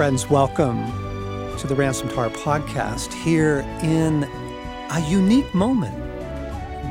friends, 0.00 0.30
welcome 0.30 0.86
to 1.58 1.66
the 1.66 1.74
Ransomed 1.74 2.10
Heart 2.12 2.32
podcast 2.32 3.12
here 3.12 3.58
in 3.82 4.24
a 4.92 5.00
unique 5.06 5.54
moment, 5.54 5.94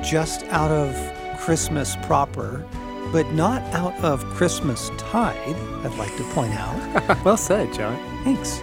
just 0.03 0.43
out 0.49 0.69
of 0.69 0.95
Christmas 1.39 1.95
proper, 2.03 2.63
but 3.11 3.25
not 3.31 3.63
out 3.73 3.95
of 4.03 4.23
Christmas 4.25 4.91
tide, 4.99 5.55
I'd 5.83 5.97
like 5.97 6.15
to 6.17 6.23
point 6.35 6.53
out. 6.53 7.23
well 7.25 7.35
said, 7.35 7.73
John. 7.73 7.97
Thanks. 8.23 8.59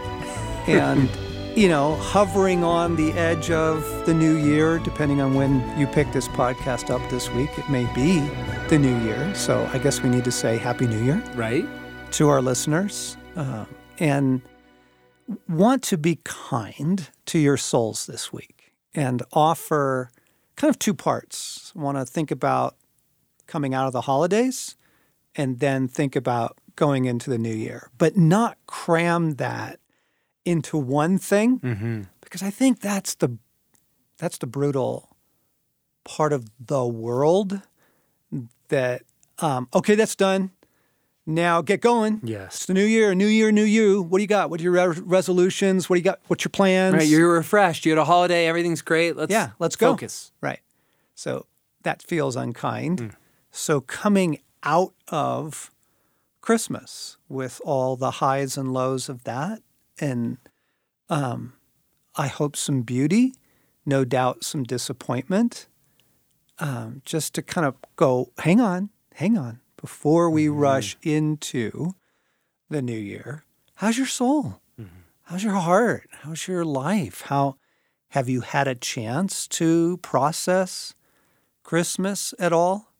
And, 0.68 1.10
you 1.58 1.68
know, 1.68 1.96
hovering 1.96 2.62
on 2.62 2.94
the 2.94 3.10
edge 3.14 3.50
of 3.50 4.06
the 4.06 4.14
new 4.14 4.36
year, 4.36 4.78
depending 4.78 5.20
on 5.20 5.34
when 5.34 5.76
you 5.76 5.88
pick 5.88 6.12
this 6.12 6.28
podcast 6.28 6.88
up 6.88 7.02
this 7.10 7.28
week, 7.30 7.50
it 7.58 7.68
may 7.68 7.92
be 7.96 8.20
the 8.68 8.78
new 8.78 8.96
year. 9.00 9.34
So 9.34 9.68
I 9.72 9.78
guess 9.78 10.02
we 10.02 10.08
need 10.08 10.24
to 10.24 10.30
say 10.30 10.56
Happy 10.56 10.86
New 10.86 11.02
Year. 11.02 11.20
Right. 11.34 11.66
To 12.12 12.28
our 12.28 12.40
listeners. 12.40 13.16
Uh, 13.34 13.64
and 13.98 14.42
want 15.48 15.82
to 15.84 15.98
be 15.98 16.20
kind 16.24 17.08
to 17.26 17.38
your 17.38 17.56
souls 17.56 18.06
this 18.06 18.32
week 18.32 18.72
and 18.94 19.22
offer 19.32 20.10
kind 20.56 20.70
of 20.70 20.78
two 20.78 20.94
parts. 20.94 21.72
I 21.76 21.80
want 21.80 21.98
to 21.98 22.04
think 22.04 22.30
about 22.30 22.76
coming 23.46 23.74
out 23.74 23.86
of 23.86 23.92
the 23.92 24.02
holidays 24.02 24.76
and 25.34 25.60
then 25.60 25.88
think 25.88 26.16
about 26.16 26.58
going 26.76 27.04
into 27.04 27.30
the 27.30 27.38
new 27.38 27.54
year, 27.54 27.90
but 27.98 28.16
not 28.16 28.58
cram 28.66 29.34
that 29.34 29.80
into 30.44 30.78
one 30.78 31.18
thing 31.18 31.58
mm-hmm. 31.58 32.02
because 32.20 32.42
I 32.42 32.50
think 32.50 32.80
that's 32.80 33.14
the 33.16 33.36
that's 34.18 34.38
the 34.38 34.46
brutal 34.46 35.10
part 36.04 36.32
of 36.32 36.48
the 36.64 36.86
world 36.86 37.60
that 38.68 39.02
um, 39.38 39.68
okay, 39.74 39.94
that's 39.94 40.14
done. 40.14 40.52
Now 41.28 41.60
get 41.60 41.80
going. 41.80 42.20
Yes. 42.22 42.54
It's 42.54 42.66
the 42.66 42.74
new 42.74 42.84
year, 42.84 43.12
new 43.12 43.26
year, 43.26 43.50
new 43.50 43.64
you. 43.64 44.02
What 44.02 44.18
do 44.18 44.22
you 44.22 44.28
got? 44.28 44.48
What 44.48 44.60
are 44.60 44.62
your 44.62 44.72
re- 44.72 45.00
resolutions? 45.00 45.90
What 45.90 45.96
do 45.96 45.98
you 45.98 46.04
got? 46.04 46.20
What's 46.28 46.44
your 46.44 46.50
plans? 46.50 46.94
Right, 46.94 47.06
you're 47.06 47.32
refreshed. 47.32 47.84
You 47.84 47.90
had 47.90 47.98
a 47.98 48.04
holiday. 48.04 48.46
Everything's 48.46 48.80
great. 48.80 49.16
Let's 49.16 49.32
yeah, 49.32 49.50
let's 49.58 49.74
go. 49.74 49.92
Focus. 49.92 50.30
Right. 50.40 50.60
So 51.16 51.46
that 51.82 52.00
feels 52.00 52.36
unkind. 52.36 53.00
Mm. 53.00 53.14
So 53.50 53.80
coming 53.80 54.38
out 54.62 54.94
of 55.08 55.72
Christmas 56.40 57.16
with 57.28 57.60
all 57.64 57.96
the 57.96 58.12
highs 58.12 58.56
and 58.56 58.72
lows 58.72 59.08
of 59.08 59.24
that, 59.24 59.62
and 59.98 60.38
um, 61.08 61.54
I 62.14 62.28
hope 62.28 62.54
some 62.54 62.82
beauty, 62.82 63.34
no 63.84 64.04
doubt 64.04 64.44
some 64.44 64.62
disappointment. 64.62 65.66
Um, 66.58 67.02
just 67.04 67.34
to 67.34 67.42
kind 67.42 67.66
of 67.66 67.74
go, 67.96 68.32
hang 68.38 68.60
on, 68.60 68.88
hang 69.14 69.36
on, 69.36 69.60
before 69.80 70.30
we 70.30 70.46
Mm-hmm. 70.46 70.58
rush 70.58 70.96
into 71.02 71.94
the 72.70 72.82
new 72.82 72.96
year. 72.98 73.44
How's 73.76 73.98
your 73.98 74.06
soul? 74.06 74.60
Mhm. 74.80 74.88
How's 75.24 75.44
your 75.44 75.54
heart? 75.54 76.08
How's 76.22 76.48
your 76.48 76.64
life? 76.64 77.22
How 77.22 77.56
have 78.10 78.28
you 78.28 78.40
had 78.40 78.66
a 78.68 78.74
chance 78.74 79.46
to 79.48 79.98
process 79.98 80.94
Christmas 81.62 82.32
at 82.38 82.52
all? 82.52 82.92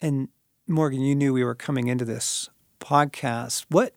And 0.00 0.28
Morgan, 0.68 1.00
you 1.00 1.14
knew 1.14 1.32
we 1.32 1.44
were 1.44 1.54
coming 1.54 1.88
into 1.88 2.04
this 2.04 2.48
podcast. 2.80 3.66
What 3.68 3.94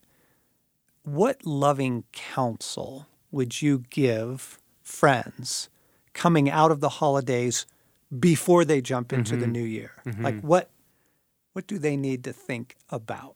what 1.03 1.43
loving 1.45 2.03
counsel 2.11 3.07
would 3.31 3.61
you 3.61 3.83
give 3.89 4.59
friends 4.83 5.69
coming 6.13 6.49
out 6.49 6.71
of 6.71 6.81
the 6.81 6.89
holidays 6.89 7.65
before 8.19 8.63
they 8.65 8.81
jump 8.81 9.11
into 9.13 9.35
the 9.35 9.45
Mhm. 9.47 9.51
new 9.51 9.63
year? 9.63 9.91
Mhm. 10.05 10.23
Like 10.23 10.41
what 10.41 10.69
what 11.59 11.67
do 11.67 11.77
they 11.77 11.97
need 11.97 12.23
to 12.23 12.31
think 12.31 12.77
about? 12.89 13.35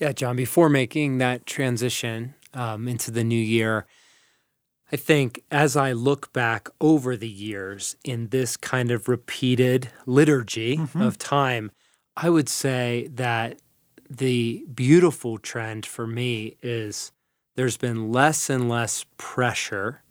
Yeah, 0.00 0.10
John, 0.10 0.34
before 0.34 0.68
making 0.68 1.18
that 1.18 1.46
transition 1.46 2.34
um, 2.54 2.88
into 2.88 3.12
the 3.12 3.22
new 3.22 3.38
year, 3.38 3.86
I 4.90 4.96
think 4.96 5.40
as 5.48 5.76
I 5.76 5.92
look 5.92 6.32
back 6.32 6.68
over 6.80 7.16
the 7.16 7.28
years 7.28 7.94
in 8.02 8.30
this 8.30 8.56
kind 8.56 8.90
of 8.90 9.06
repeated 9.06 9.92
liturgy 10.06 10.78
Mhm. 10.78 11.06
of 11.06 11.18
time, 11.18 11.70
I 12.16 12.30
would 12.30 12.48
say 12.48 13.08
that 13.12 13.60
the 14.10 14.64
beautiful 14.74 15.38
trend 15.38 15.86
for 15.86 16.04
me 16.04 16.56
is 16.62 17.12
there's 17.54 17.76
been 17.76 18.10
less 18.10 18.50
and 18.50 18.68
less 18.68 19.06
pressure, 19.18 20.02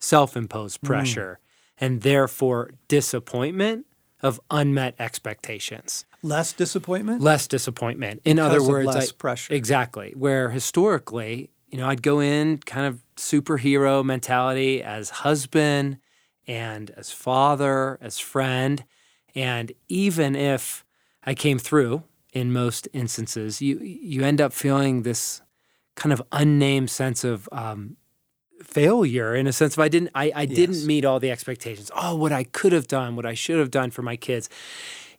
self 0.00 0.34
imposed 0.34 0.80
Mm. 0.80 0.86
pressure, 0.86 1.40
and 1.76 2.00
therefore 2.00 2.70
disappointment 2.88 3.84
of 4.22 4.40
unmet 4.50 4.94
expectations. 4.98 6.04
Less 6.22 6.52
disappointment? 6.52 7.20
Less 7.20 7.46
disappointment. 7.48 8.22
In 8.24 8.38
other 8.38 8.54
Because 8.56 8.68
of 8.68 8.72
words, 8.72 8.86
less 8.94 9.10
I- 9.10 9.14
pressure. 9.18 9.52
Exactly. 9.54 10.12
Where 10.16 10.50
historically, 10.50 11.50
you 11.68 11.78
know, 11.78 11.88
I'd 11.88 12.02
go 12.02 12.20
in 12.20 12.58
kind 12.58 12.86
of 12.86 13.02
superhero 13.16 14.04
mentality 14.04 14.82
as 14.82 15.10
husband 15.10 15.98
and 16.46 16.90
as 16.96 17.10
father, 17.10 17.98
as 18.00 18.18
friend. 18.18 18.84
And 19.34 19.72
even 19.88 20.36
if 20.36 20.84
I 21.24 21.34
came 21.34 21.58
through 21.58 22.04
in 22.32 22.52
most 22.52 22.88
instances, 22.92 23.60
you 23.60 23.78
you 23.80 24.22
end 24.22 24.40
up 24.40 24.52
feeling 24.52 25.02
this 25.02 25.40
kind 25.96 26.12
of 26.12 26.22
unnamed 26.32 26.90
sense 26.90 27.24
of 27.24 27.48
um, 27.52 27.96
failure 28.62 29.34
in 29.34 29.46
a 29.46 29.52
sense 29.52 29.74
of 29.74 29.80
I 29.80 29.88
didn't 29.88 30.10
I, 30.14 30.32
I 30.34 30.42
Yes. 30.42 30.56
didn't 30.56 30.86
meet 30.86 31.04
all 31.04 31.20
the 31.20 31.30
expectations. 31.30 31.90
Oh, 31.94 32.16
what 32.16 32.32
I 32.32 32.44
could 32.44 32.72
have 32.72 32.88
done, 32.88 33.16
what 33.16 33.26
I 33.26 33.34
should 33.34 33.58
have 33.58 33.70
done 33.70 33.90
for 33.90 34.02
my 34.02 34.16
kids. 34.16 34.48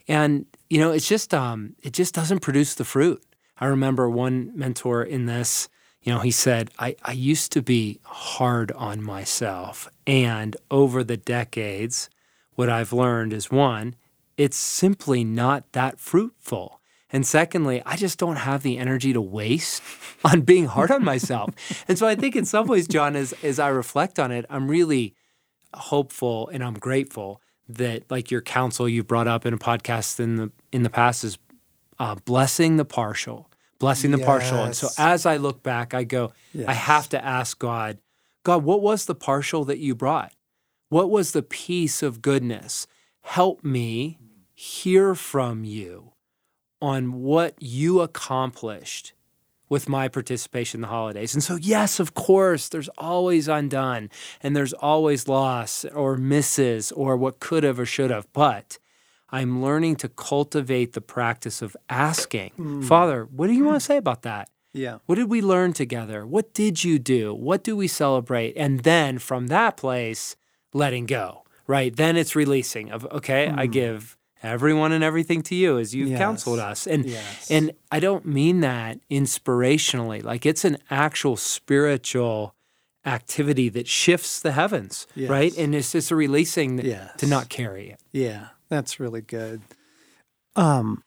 And 0.08 0.46
you 0.70 0.80
know, 0.80 0.92
it's 0.92 1.08
just 1.08 1.34
um 1.34 1.76
it 1.84 1.94
just 1.94 2.14
doesn't 2.14 2.40
produce 2.40 2.76
the 2.76 2.86
fruit. 2.86 3.24
I 3.60 3.66
remember 3.68 4.10
one 4.10 4.52
mentor 4.56 5.04
in 5.04 5.26
this, 5.28 5.70
you 6.02 6.12
know, 6.12 6.20
he 6.20 6.32
said, 6.32 6.72
I, 6.80 6.96
I 7.04 7.12
used 7.14 7.52
to 7.54 7.62
be 7.62 8.00
hard 8.04 8.72
on 8.74 9.02
myself. 9.02 9.88
And 10.08 10.58
over 10.72 11.04
the 11.04 11.18
decades, 11.18 12.10
what 12.56 12.70
I've 12.70 12.92
learned 12.92 13.32
is 13.32 13.52
one, 13.52 13.96
it's 14.38 14.58
simply 14.58 15.24
not 15.24 15.72
that 15.74 16.00
fruitful. 16.00 16.82
And 17.14 17.28
secondly, 17.28 17.84
I 17.86 17.96
just 17.96 18.18
don't 18.18 18.38
have 18.38 18.64
the 18.64 18.80
energy 18.80 19.14
to 19.14 19.22
waste 19.22 19.84
on 20.26 20.42
being 20.42 20.66
hard 20.66 20.90
on 20.90 21.06
myself. 21.06 21.52
and 21.88 21.98
so 21.98 22.08
I 22.08 22.16
think 22.16 22.36
in 22.36 22.44
some 22.44 22.68
ways, 22.68 22.88
John, 22.88 23.16
as 23.16 23.34
as 23.44 23.60
I 23.60 23.70
reflect 23.70 24.20
on 24.20 24.32
it, 24.32 24.46
I'm 24.50 24.68
really 24.70 25.14
hopeful 25.76 26.50
and 26.50 26.64
I'm 26.64 26.74
grateful 26.74 27.42
that 27.70 28.10
like 28.10 28.32
your 28.32 28.42
counsel 28.42 28.90
you 28.90 29.04
brought 29.04 29.28
up 29.28 29.46
in 29.46 29.54
a 29.54 29.58
podcast 29.58 30.20
in 30.20 30.36
the 30.36 30.52
in 30.72 30.84
the 30.84 30.90
past 30.90 31.24
is 31.24 31.38
uh, 32.00 32.16
blessing 32.26 32.78
the 32.78 32.86
partial, 32.86 33.50
blessing 33.80 34.12
the 34.12 34.18
partial. 34.18 34.64
And 34.64 34.76
so 34.76 34.90
as 34.98 35.28
I 35.28 35.38
look 35.38 35.62
back, 35.62 35.94
I 35.94 36.04
go, 36.04 36.34
I 36.68 36.74
have 36.74 37.10
to 37.10 37.24
ask 37.24 37.58
God, 37.60 38.00
God, 38.44 38.64
what 38.64 38.82
was 38.82 39.06
the 39.06 39.16
partial 39.16 39.64
that 39.66 39.78
you 39.78 39.94
brought? 39.94 40.34
What 40.90 41.12
was 41.12 41.32
the 41.32 41.44
piece 41.44 42.02
of 42.02 42.22
goodness? 42.22 42.88
Help 43.22 43.64
me 43.64 44.18
hear 44.54 45.16
from 45.16 45.64
you 45.64 46.13
on 46.84 47.14
what 47.14 47.56
you 47.60 48.02
accomplished 48.02 49.14
with 49.70 49.88
my 49.88 50.10
participation 50.10 50.80
in 50.80 50.82
the 50.82 50.88
holidays. 50.90 51.34
And 51.34 51.42
so, 51.42 51.56
yes, 51.56 51.98
of 52.02 52.14
course, 52.14 52.68
there's 52.68 52.90
always 52.98 53.48
undone 53.48 54.10
and 54.42 54.54
there's 54.54 54.74
always 54.74 55.30
loss 55.30 55.86
or 55.86 56.18
misses 56.18 56.92
or 56.92 57.16
what 57.16 57.40
could 57.40 57.64
have 57.64 57.80
or 57.80 57.86
should 57.86 58.12
have. 58.12 58.28
But 58.34 58.80
I'm 59.30 59.64
learning 59.64 59.96
to 59.98 60.10
cultivate 60.10 60.92
the 60.92 61.00
practice 61.00 61.62
of 61.62 61.78
asking, 61.90 62.52
hmm. 62.58 62.82
Father, 62.82 63.30
what 63.32 63.48
do 63.48 63.54
you 63.54 63.64
want 63.64 63.80
to 63.80 63.86
hmm. 63.86 63.94
say 63.94 63.98
about 63.98 64.24
that? 64.24 64.50
Yeah. 64.74 64.98
What 65.06 65.16
did 65.16 65.30
we 65.30 65.42
learn 65.42 65.72
together? 65.72 66.28
What 66.28 66.54
did 66.54 66.84
you 66.84 67.00
do? 67.00 67.34
What 67.34 67.64
do 67.64 67.78
we 67.78 67.88
celebrate? 67.88 68.58
And 68.58 68.82
then 68.82 69.20
from 69.20 69.48
that 69.48 69.78
place, 69.78 70.36
letting 70.74 71.06
go, 71.06 71.46
right? 71.66 71.96
Then 71.96 72.18
it's 72.18 72.36
releasing 72.36 72.92
of, 72.92 73.06
okay, 73.06 73.48
I 73.48 73.68
hmm. 73.68 73.72
give 73.72 74.18
everyone 74.44 74.92
and 74.92 75.04
everything 75.04 75.42
to 75.44 75.56
you 75.56 75.78
as 75.80 75.96
you've 75.96 76.10
Yes. 76.10 76.20
counseled 76.20 76.60
us. 76.60 76.86
And 76.86 77.06
Yes. 77.06 77.50
and 77.50 77.72
I 77.92 78.00
don't 78.00 78.26
mean 78.26 78.60
that 78.62 79.00
inspirationally. 79.10 80.24
Like 80.24 80.46
it's 80.46 80.66
an 80.66 80.78
actual 80.90 81.38
spiritual 81.38 82.54
activity 83.06 83.70
that 83.70 83.88
shifts 83.88 84.40
the 84.40 84.52
heavens, 84.54 85.08
right? 85.18 85.56
And 85.58 85.74
it's 85.76 85.92
just 85.92 86.12
a 86.12 86.16
releasing 86.16 86.78
to 86.78 87.26
not 87.28 87.50
carry 87.50 87.90
it. 87.90 88.00
Yeah, 88.12 88.50
that's 88.70 89.00
really 89.00 89.22
good. 89.22 89.62
Um, 90.56 91.04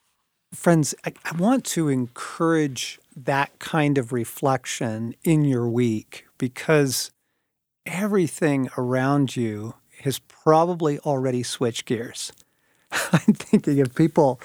friends, 0.52 0.94
I, 1.04 1.12
I 1.24 1.36
want 1.36 1.64
to 1.66 1.88
encourage 1.88 2.98
that 3.16 3.58
kind 3.58 3.96
of 3.96 4.12
reflection 4.12 5.14
in 5.24 5.44
your 5.44 5.68
week 5.68 6.26
because 6.36 7.10
everything 7.86 8.68
around 8.76 9.36
you 9.36 9.74
has 10.00 10.18
probably 10.18 10.98
already 11.00 11.42
switched 11.42 11.86
gears. 11.86 12.32
I'm 13.12 13.34
thinking 13.34 13.80
of 13.80 13.94
people. 13.94 14.40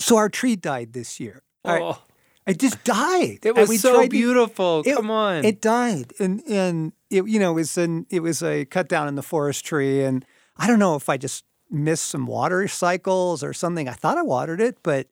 So 0.00 0.16
our 0.16 0.28
tree 0.28 0.56
died 0.56 0.92
this 0.92 1.20
year. 1.20 1.42
Oh, 1.64 2.02
it 2.46 2.58
just 2.58 2.82
died. 2.84 3.38
it 3.44 3.54
was 3.54 3.80
so 3.80 3.94
tried 3.94 4.04
to- 4.04 4.10
beautiful. 4.10 4.82
it- 4.84 4.96
Come 4.96 5.10
on. 5.10 5.44
It 5.44 5.60
died, 5.60 6.12
and 6.18 6.42
and 6.48 6.92
it 7.10 7.26
you 7.26 7.38
know 7.38 7.52
it 7.52 7.54
was 7.54 7.78
an 7.78 8.06
it 8.10 8.20
was 8.20 8.42
a 8.42 8.64
cut 8.64 8.88
down 8.88 9.06
in 9.08 9.14
the 9.14 9.22
forest 9.22 9.64
tree, 9.64 10.02
and 10.02 10.24
I 10.56 10.66
don't 10.66 10.78
know 10.80 10.96
if 10.96 11.08
I 11.08 11.16
just 11.16 11.44
missed 11.70 12.06
some 12.06 12.26
water 12.26 12.66
cycles 12.68 13.42
or 13.44 13.52
something. 13.52 13.88
I 13.88 13.92
thought 13.92 14.18
I 14.18 14.22
watered 14.22 14.60
it, 14.60 14.78
but 14.82 15.06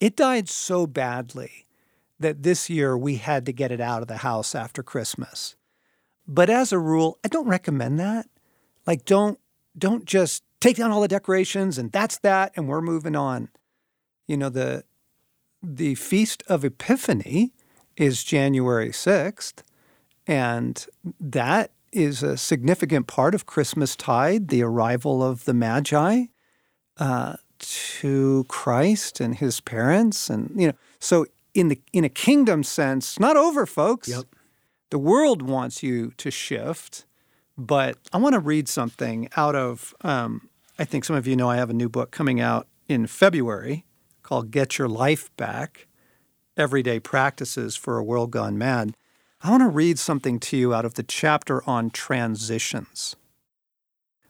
it 0.00 0.16
died 0.16 0.48
so 0.48 0.86
badly 0.86 1.66
that 2.18 2.42
this 2.42 2.70
year 2.70 2.96
we 2.96 3.16
had 3.16 3.44
to 3.46 3.52
get 3.52 3.70
it 3.72 3.80
out 3.80 4.00
of 4.00 4.08
the 4.08 4.18
house 4.18 4.54
after 4.54 4.82
Christmas. 4.82 5.56
But 6.26 6.48
as 6.48 6.72
a 6.72 6.78
rule, 6.78 7.18
I 7.24 7.28
don't 7.28 7.46
recommend 7.48 7.98
that. 8.00 8.26
Like 8.86 9.04
don't 9.04 9.38
don't 9.76 10.04
just 10.06 10.42
take 10.66 10.76
down 10.76 10.90
all 10.90 11.00
the 11.00 11.08
decorations 11.08 11.78
and 11.78 11.92
that's 11.92 12.18
that 12.18 12.52
and 12.56 12.68
we're 12.68 12.80
moving 12.80 13.14
on. 13.14 13.48
You 14.26 14.36
know, 14.36 14.48
the 14.48 14.84
the 15.62 15.94
feast 15.94 16.42
of 16.48 16.64
Epiphany 16.64 17.52
is 17.96 18.22
January 18.22 18.90
6th, 18.90 19.62
and 20.26 20.86
that 21.18 21.70
is 21.92 22.22
a 22.22 22.36
significant 22.36 23.06
part 23.06 23.34
of 23.34 23.46
Christmas 23.46 23.96
tide, 23.96 24.48
the 24.48 24.62
arrival 24.62 25.22
of 25.22 25.44
the 25.44 25.54
Magi 25.54 26.24
uh, 26.98 27.36
to 27.58 28.44
Christ 28.48 29.20
and 29.20 29.34
his 29.36 29.60
parents. 29.60 30.28
And, 30.28 30.52
you 30.54 30.68
know, 30.68 30.74
so 30.98 31.26
in 31.54 31.68
the 31.68 31.80
in 31.92 32.04
a 32.04 32.08
kingdom 32.08 32.62
sense, 32.62 33.18
not 33.18 33.36
over, 33.36 33.66
folks. 33.66 34.08
Yep. 34.08 34.24
The 34.90 34.98
world 34.98 35.42
wants 35.42 35.82
you 35.82 36.12
to 36.18 36.30
shift, 36.30 37.06
but 37.58 37.96
I 38.12 38.18
want 38.18 38.34
to 38.34 38.40
read 38.40 38.68
something 38.68 39.28
out 39.36 39.56
of. 39.56 39.94
Um, 40.02 40.48
I 40.78 40.84
think 40.84 41.06
some 41.06 41.16
of 41.16 41.26
you 41.26 41.36
know 41.36 41.48
I 41.48 41.56
have 41.56 41.70
a 41.70 41.74
new 41.74 41.88
book 41.88 42.10
coming 42.10 42.38
out 42.38 42.68
in 42.86 43.06
February 43.06 43.86
called 44.22 44.50
"Get 44.50 44.76
Your 44.76 44.88
Life 44.88 45.34
Back: 45.38 45.86
Everyday 46.54 47.00
Practices 47.00 47.76
for 47.76 47.96
a 47.96 48.04
World 48.04 48.30
Gone 48.30 48.58
Mad." 48.58 48.94
I 49.40 49.50
want 49.50 49.62
to 49.62 49.68
read 49.68 49.98
something 49.98 50.38
to 50.40 50.56
you 50.56 50.74
out 50.74 50.84
of 50.84 50.94
the 50.94 51.02
chapter 51.02 51.66
on 51.66 51.88
transitions. 51.88 53.16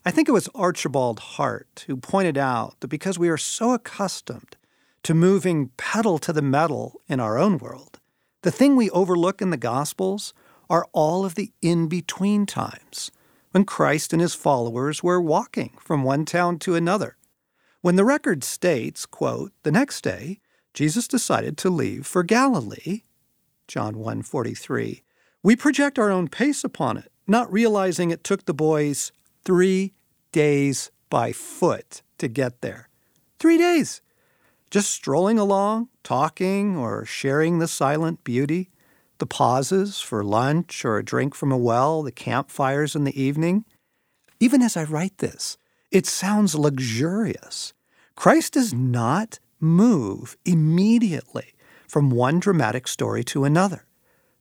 I 0.05 0.13
think 0.13 0.29
it 0.29 0.33
was 0.33 0.49
Archibald 0.55 1.19
Hart 1.19 1.85
who 1.89 1.97
pointed 1.97 2.39
out 2.39 2.79
that 2.79 2.89
because 2.89 3.19
we 3.19 3.29
are 3.29 3.37
so 3.37 3.73
accustomed 3.73 4.57
to 5.03 5.15
moving 5.15 5.71
pedal 5.77 6.19
to 6.19 6.33
the 6.33 6.43
metal 6.43 7.01
in 7.09 7.19
our 7.19 7.39
own 7.39 7.59
world, 7.59 7.99
the 8.43 8.53
thing 8.53 8.77
we 8.77 8.89
overlook 8.91 9.43
in 9.43 9.51
the 9.51 9.57
Gospels 9.57 10.33
are 10.71 10.87
all 10.93 11.25
of 11.25 11.35
the 11.35 11.51
in 11.61 11.89
between 11.89 12.47
times 12.47 13.11
when 13.57 13.65
Christ 13.65 14.13
and 14.13 14.21
his 14.21 14.35
followers 14.35 15.03
were 15.03 15.19
walking 15.19 15.79
from 15.81 16.05
one 16.05 16.27
town 16.27 16.59
to 16.59 16.75
another. 16.75 17.17
When 17.81 17.97
the 17.97 18.05
record 18.05 18.45
states, 18.45 19.07
quote, 19.07 19.51
the 19.63 19.73
next 19.73 20.03
day, 20.03 20.41
Jesus 20.75 21.09
decided 21.09 21.57
to 21.57 21.71
leave 21.71 22.07
for 22.07 22.23
Galilee, 22.23 23.05
John 23.67 23.95
1:43. 23.95 25.05
We 25.43 25.57
project 25.57 25.99
our 25.99 26.11
own 26.11 26.29
pace 26.29 26.65
upon 26.65 26.99
it, 26.99 27.11
not 27.27 27.51
realizing 27.51 28.11
it 28.11 28.23
took 28.23 28.45
the 28.45 28.53
boys 28.53 29.11
3 29.47 29.95
days 30.33 30.91
by 31.09 31.33
foot 31.33 32.03
to 32.19 32.29
get 32.29 32.61
there. 32.61 32.91
3 33.39 33.57
days. 33.57 34.03
Just 34.71 34.91
strolling 34.91 35.39
along, 35.39 35.89
talking 36.03 36.77
or 36.77 37.07
sharing 37.07 37.59
the 37.59 37.69
silent 37.69 38.23
beauty, 38.23 38.69
the 39.19 39.27
pauses 39.27 40.01
for 40.01 40.25
lunch 40.25 40.85
or 40.85 40.99
a 40.99 41.05
drink 41.05 41.35
from 41.35 41.53
a 41.53 41.57
well, 41.57 42.03
the 42.03 42.13
campfires 42.13 42.95
in 42.95 43.05
the 43.05 43.21
evening. 43.21 43.65
Even 44.41 44.63
as 44.63 44.77
I 44.77 44.85
write 44.85 45.19
this, 45.19 45.57
it 45.91 46.07
sounds 46.07 46.55
luxurious. 46.55 47.73
Christ 48.15 48.55
does 48.55 48.75
not 48.75 49.39
move 49.61 50.37
immediately 50.45 51.55
from 51.89 52.11
one 52.11 52.41
dramatic 52.41 52.89
story 52.89 53.25
to 53.25 53.45
another. 53.45 53.87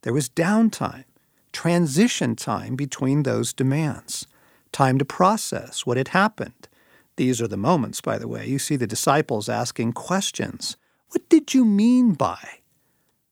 There 0.02 0.14
was 0.14 0.30
downtime, 0.30 1.06
transition 1.54 2.36
time 2.36 2.76
between 2.76 3.24
those 3.24 3.54
demands, 3.54 4.28
time 4.72 4.98
to 5.00 5.06
process 5.06 5.86
what 5.86 5.98
had 5.98 6.10
happened. 6.10 6.68
These 7.16 7.42
are 7.42 7.48
the 7.48 7.58
moments, 7.58 8.02
by 8.02 8.18
the 8.18 8.28
way, 8.28 8.46
you 8.46 8.60
see 8.60 8.76
the 8.76 8.88
disciples 8.88 9.48
asking 9.48 9.94
questions. 9.94 10.76
What 11.10 11.30
did 11.30 11.54
you 11.54 11.64
mean 11.64 12.14
by? 12.14 12.60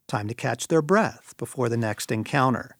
Time 0.07 0.27
to 0.27 0.33
catch 0.33 0.67
their 0.67 0.81
breath 0.81 1.33
before 1.37 1.69
the 1.69 1.77
next 1.77 2.11
encounter. 2.11 2.77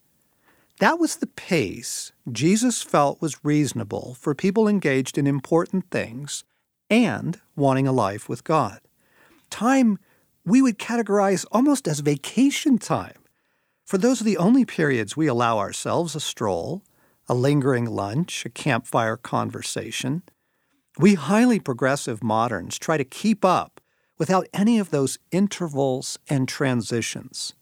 That 0.79 0.99
was 0.99 1.17
the 1.17 1.27
pace 1.27 2.11
Jesus 2.31 2.81
felt 2.81 3.21
was 3.21 3.43
reasonable 3.43 4.15
for 4.19 4.33
people 4.33 4.67
engaged 4.67 5.17
in 5.17 5.27
important 5.27 5.89
things 5.91 6.43
and 6.89 7.39
wanting 7.55 7.87
a 7.87 7.91
life 7.91 8.27
with 8.27 8.43
God. 8.43 8.79
Time 9.49 9.99
we 10.45 10.61
would 10.61 10.77
categorize 10.77 11.45
almost 11.51 11.87
as 11.87 11.99
vacation 11.99 12.77
time. 12.77 13.23
For 13.85 13.97
those 13.97 14.21
are 14.21 14.25
the 14.25 14.37
only 14.37 14.65
periods 14.65 15.15
we 15.15 15.27
allow 15.27 15.57
ourselves 15.57 16.15
a 16.15 16.19
stroll, 16.19 16.83
a 17.27 17.33
lingering 17.33 17.85
lunch, 17.85 18.45
a 18.45 18.49
campfire 18.49 19.15
conversation. 19.15 20.23
We 20.97 21.15
highly 21.15 21.59
progressive 21.59 22.23
moderns 22.23 22.77
try 22.77 22.97
to 22.97 23.05
keep 23.05 23.45
up 23.45 23.72
without 24.23 24.47
any 24.53 24.79
of 24.79 24.89
those 24.89 25.19
intervals 25.31 26.17
and 26.29 26.47
transitions. 26.47 27.55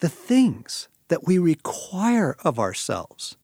The 0.00 0.10
things 0.10 0.90
that 1.08 1.26
we 1.26 1.38
require 1.38 2.36
of 2.44 2.58
ourselves. 2.58 3.38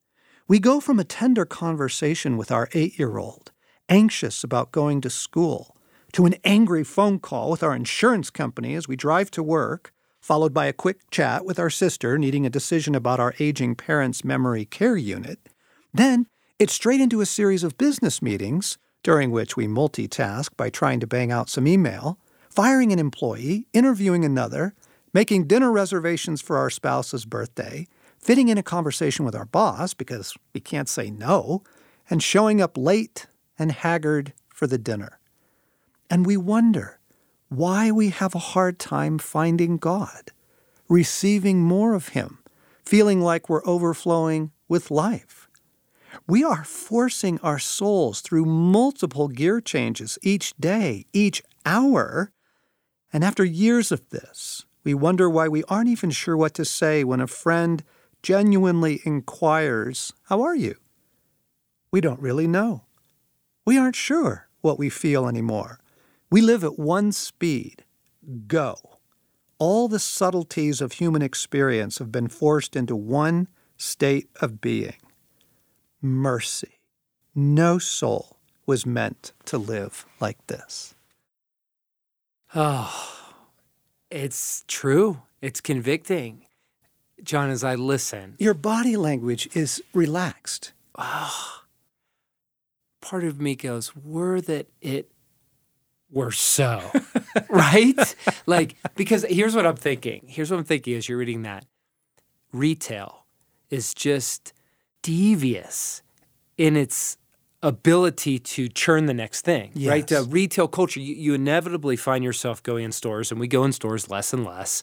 We 0.47 0.59
go 0.59 0.79
from 0.79 0.99
a 0.99 1.03
tender 1.03 1.45
conversation 1.45 2.37
with 2.37 2.51
our 2.51 2.69
eight 2.73 2.99
year 2.99 3.17
old, 3.17 3.51
anxious 3.89 4.43
about 4.43 4.71
going 4.71 5.01
to 5.01 5.09
school, 5.09 5.75
to 6.11 6.27
an 6.27 6.35
angry 6.43 6.83
phone 6.83 7.17
call 7.17 7.49
with 7.49 7.63
our 7.63 7.75
insurance 7.75 8.29
company 8.29 8.75
as 8.75 8.87
we 8.87 8.95
drive 8.95 9.31
to 9.31 9.41
work, 9.41 9.91
followed 10.21 10.53
by 10.53 10.67
a 10.67 10.73
quick 10.73 11.09
chat 11.09 11.43
with 11.43 11.57
our 11.57 11.71
sister 11.71 12.19
needing 12.19 12.45
a 12.45 12.51
decision 12.51 12.93
about 12.93 13.19
our 13.19 13.33
aging 13.39 13.73
parents' 13.73 14.23
memory 14.23 14.63
care 14.63 14.95
unit. 14.95 15.39
Then 15.91 16.27
it's 16.59 16.73
straight 16.73 17.01
into 17.01 17.19
a 17.19 17.25
series 17.25 17.63
of 17.63 17.79
business 17.79 18.21
meetings, 18.21 18.77
during 19.01 19.31
which 19.31 19.57
we 19.57 19.65
multitask 19.65 20.49
by 20.55 20.69
trying 20.69 20.99
to 20.99 21.07
bang 21.07 21.31
out 21.31 21.49
some 21.49 21.67
email, 21.67 22.19
firing 22.57 22.91
an 22.91 22.97
employee, 22.97 23.67
interviewing 23.71 24.25
another, 24.25 24.73
making 25.13 25.45
dinner 25.45 25.71
reservations 25.71 26.41
for 26.41 26.57
our 26.57 26.71
spouse's 26.71 27.23
birthday, 27.23 27.85
fitting 28.17 28.47
in 28.47 28.57
a 28.57 28.63
conversation 28.63 29.23
with 29.23 29.35
our 29.35 29.45
boss 29.45 29.93
because 29.93 30.35
we 30.55 30.59
can't 30.59 30.89
say 30.89 31.11
no, 31.11 31.61
and 32.09 32.23
showing 32.23 32.59
up 32.59 32.75
late 32.75 33.27
and 33.59 33.71
haggard 33.71 34.33
for 34.49 34.65
the 34.65 34.79
dinner. 34.79 35.19
And 36.09 36.25
we 36.25 36.35
wonder 36.35 36.97
why 37.47 37.91
we 37.91 38.09
have 38.09 38.33
a 38.33 38.39
hard 38.39 38.79
time 38.79 39.19
finding 39.19 39.77
God, 39.77 40.31
receiving 40.89 41.61
more 41.61 41.93
of 41.93 42.07
Him, 42.07 42.39
feeling 42.83 43.21
like 43.21 43.49
we're 43.49 43.67
overflowing 43.67 44.49
with 44.67 44.89
life. 44.89 45.47
We 46.25 46.43
are 46.43 46.63
forcing 46.63 47.39
our 47.41 47.59
souls 47.59 48.21
through 48.21 48.45
multiple 48.45 49.27
gear 49.27 49.61
changes 49.61 50.17
each 50.23 50.57
day, 50.57 51.05
each 51.13 51.43
hour. 51.63 52.31
And 53.17 53.23
after 53.23 53.43
years 53.43 53.91
of 53.91 54.11
this, 54.11 54.63
we 54.83 54.93
wonder 54.93 55.27
why 55.27 55.47
we 55.47 55.63
aren't 55.63 55.89
even 55.89 56.11
sure 56.11 56.37
what 56.37 56.53
to 56.53 56.63
say 56.63 57.03
when 57.03 57.19
a 57.19 57.25
friend 57.25 57.83
genuinely 58.21 59.01
inquires, 59.05 60.13
How 60.25 60.43
are 60.43 60.55
you? 60.55 60.75
We 61.89 61.99
don't 61.99 62.21
really 62.21 62.45
know. 62.45 62.83
We 63.65 63.75
aren't 63.75 63.95
sure 63.95 64.49
what 64.61 64.77
we 64.77 64.91
feel 64.91 65.27
anymore. 65.27 65.79
We 66.29 66.41
live 66.41 66.63
at 66.63 66.77
one 66.77 67.11
speed 67.11 67.83
go. 68.45 68.75
All 69.57 69.87
the 69.87 69.97
subtleties 69.97 70.79
of 70.79 70.91
human 70.91 71.23
experience 71.23 71.97
have 71.97 72.11
been 72.11 72.27
forced 72.27 72.75
into 72.75 72.95
one 72.95 73.47
state 73.77 74.29
of 74.41 74.61
being 74.61 75.01
mercy. 76.03 76.81
No 77.33 77.79
soul 77.79 78.37
was 78.67 78.85
meant 78.85 79.33
to 79.45 79.57
live 79.57 80.05
like 80.19 80.45
this. 80.45 80.93
Oh, 82.55 83.19
it's 84.11 84.63
true. 84.67 85.21
It's 85.41 85.61
convicting. 85.61 86.45
John, 87.23 87.49
as 87.49 87.63
I 87.63 87.75
listen, 87.75 88.35
Your 88.39 88.53
body 88.53 88.95
language 88.95 89.49
is 89.55 89.83
relaxed. 89.93 90.73
oh, 90.97 91.63
part 93.01 93.23
of 93.23 93.39
me 93.39 93.55
goes, 93.55 93.95
were 93.95 94.39
that 94.41 94.67
it 94.81 95.09
were 96.11 96.31
so, 96.31 96.91
right? 97.49 98.15
like, 98.45 98.75
because 98.95 99.25
here's 99.29 99.55
what 99.55 99.65
I'm 99.65 99.75
thinking. 99.75 100.23
Here's 100.27 100.51
what 100.51 100.57
I'm 100.57 100.63
thinking 100.65 100.95
as 100.95 101.09
you're 101.09 101.17
reading 101.17 101.41
that 101.43 101.65
retail 102.53 103.25
is 103.69 103.93
just 103.93 104.53
devious 105.01 106.01
in 106.57 106.77
its 106.77 107.17
ability 107.67 108.39
to 108.39 108.67
churn 108.69 109.05
the 109.07 109.13
next 109.13 109.41
thing, 109.43 109.71
right? 109.75 110.09
Yes. 110.09 110.23
The 110.23 110.23
retail 110.29 110.67
culture, 110.67 110.99
you, 110.99 111.13
you 111.15 111.33
inevitably 111.33 111.95
find 111.97 112.23
yourself 112.23 112.63
going 112.63 112.85
in 112.85 112.91
stores, 112.91 113.31
and 113.31 113.39
we 113.39 113.47
go 113.47 113.63
in 113.63 113.71
stores 113.73 114.09
less 114.09 114.33
and 114.33 114.45
less. 114.45 114.81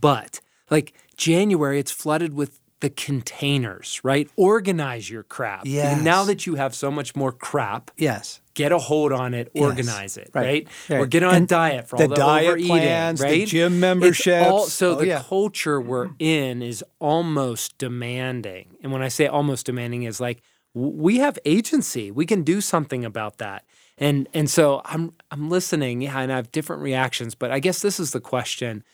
But 0.00 0.40
like 0.70 0.92
January, 1.16 1.78
it's 1.78 1.90
flooded 1.92 2.34
with 2.34 2.60
the 2.80 2.90
containers, 2.90 4.00
right? 4.04 4.28
Organize 4.36 5.08
your 5.08 5.22
crap. 5.22 5.62
Yes. 5.64 5.94
And 5.96 6.04
now 6.04 6.24
that 6.24 6.46
you 6.46 6.56
have 6.56 6.74
so 6.74 6.90
much 6.90 7.16
more 7.16 7.32
crap, 7.32 7.90
Yes. 7.96 8.40
get 8.52 8.70
a 8.70 8.78
hold 8.78 9.12
on 9.12 9.32
it, 9.32 9.50
organize 9.54 10.18
it, 10.18 10.30
right, 10.34 10.44
right? 10.44 10.68
right. 10.90 11.00
Or 11.00 11.06
get 11.06 11.22
on 11.22 11.34
a 11.42 11.46
diet 11.46 11.88
for 11.88 11.96
the 11.96 12.02
all 12.04 12.08
the 12.10 12.14
diet 12.16 12.46
overeating, 12.48 12.68
plans, 12.68 13.20
the 13.20 13.24
right? 13.26 13.46
gym 13.46 13.80
memberships. 13.80 14.46
all- 14.46 14.66
so 14.66 14.90
Oh, 14.90 14.94
the 14.96 15.06
yeah. 15.06 15.22
culture 15.26 15.80
we're 15.80 16.10
in 16.18 16.60
is 16.62 16.84
almost 16.98 17.78
demanding, 17.78 18.76
and 18.82 18.92
when 18.92 19.00
I 19.02 19.08
say 19.08 19.26
almost 19.26 19.64
demanding, 19.64 20.02
is 20.02 20.20
like 20.20 20.42
we 20.76 21.16
have 21.16 21.38
agency. 21.46 22.10
We 22.10 22.26
can 22.26 22.42
do 22.42 22.60
something 22.60 23.02
about 23.02 23.38
that. 23.38 23.64
And 23.96 24.28
and 24.34 24.50
so 24.50 24.82
I'm 24.84 25.14
I'm 25.30 25.48
listening, 25.48 26.06
and 26.06 26.30
I 26.30 26.36
have 26.36 26.52
different 26.52 26.82
reactions. 26.82 27.34
But 27.34 27.50
I 27.50 27.60
guess 27.60 27.80
this 27.80 27.98
is 27.98 28.10
the 28.10 28.20
question: 28.20 28.84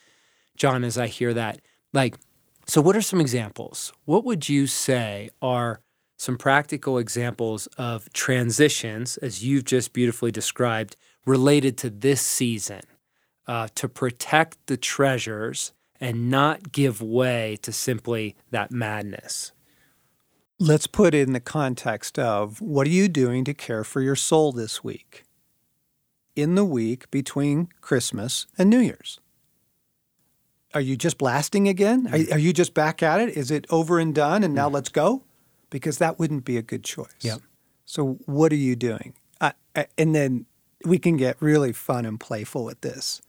John, 0.55 0.85
as 0.85 0.97
I 0.97 1.07
hear 1.07 1.33
that. 1.33 1.59
Like, 1.91 2.15
so 2.65 2.81
what 2.81 2.95
are 2.95 3.01
some 3.01 3.19
examples? 3.19 3.91
What 4.05 4.23
would 4.23 4.47
you 4.47 4.65
say 4.65 5.29
are 5.41 5.81
some 6.15 6.37
practical 6.37 6.97
examples 6.97 7.67
of 7.77 8.11
transitions, 8.13 9.17
as 9.17 9.43
you've 9.43 9.65
just 9.65 9.91
beautifully 9.91 10.31
described, 10.31 10.95
related 11.25 11.77
to 11.79 11.89
this 11.89 12.21
season 12.21 12.81
uh, 13.45 13.67
to 13.75 13.89
protect 13.89 14.67
the 14.67 14.77
treasures 14.77 15.73
and 15.99 16.29
not 16.29 16.71
give 16.71 17.01
way 17.01 17.57
to 17.61 17.73
simply 17.73 18.37
that 18.51 18.71
madness? 18.71 19.51
Let's 20.63 20.87
put 20.87 21.13
it 21.13 21.27
in 21.27 21.33
the 21.33 21.41
context 21.41 22.17
of 22.17 22.61
what 22.61 22.87
are 22.87 22.91
you 22.91 23.09
doing 23.09 23.43
to 23.43 23.53
care 23.53 23.83
for 23.83 23.99
your 23.99 24.15
soul 24.15 24.53
this 24.53 24.81
week? 24.81 25.25
In 26.37 26.55
the 26.55 26.63
week 26.63 27.11
between 27.11 27.67
Christmas 27.81 28.47
and 28.57 28.69
New 28.69 28.79
Year's. 28.79 29.19
Are 30.73 30.79
you 30.79 30.95
just 30.95 31.17
blasting 31.17 31.67
again? 31.67 32.07
Are, 32.07 32.35
are 32.35 32.39
you 32.39 32.53
just 32.53 32.73
back 32.73 33.03
at 33.03 33.19
it? 33.19 33.35
Is 33.35 33.51
it 33.51 33.65
over 33.69 33.99
and 33.99 34.15
done 34.15 34.41
and 34.41 34.55
now 34.55 34.69
let's 34.69 34.87
go? 34.87 35.23
Because 35.69 35.97
that 35.97 36.17
wouldn't 36.17 36.45
be 36.45 36.55
a 36.55 36.61
good 36.61 36.85
choice. 36.85 37.11
Yep. 37.19 37.41
So, 37.83 38.19
what 38.25 38.53
are 38.53 38.55
you 38.55 38.77
doing? 38.77 39.15
And 39.97 40.15
then 40.15 40.45
we 40.85 40.97
can 40.97 41.17
get 41.17 41.35
really 41.41 41.73
fun 41.73 42.05
and 42.05 42.17
playful 42.17 42.63
with 42.63 42.79
this. 42.79 43.21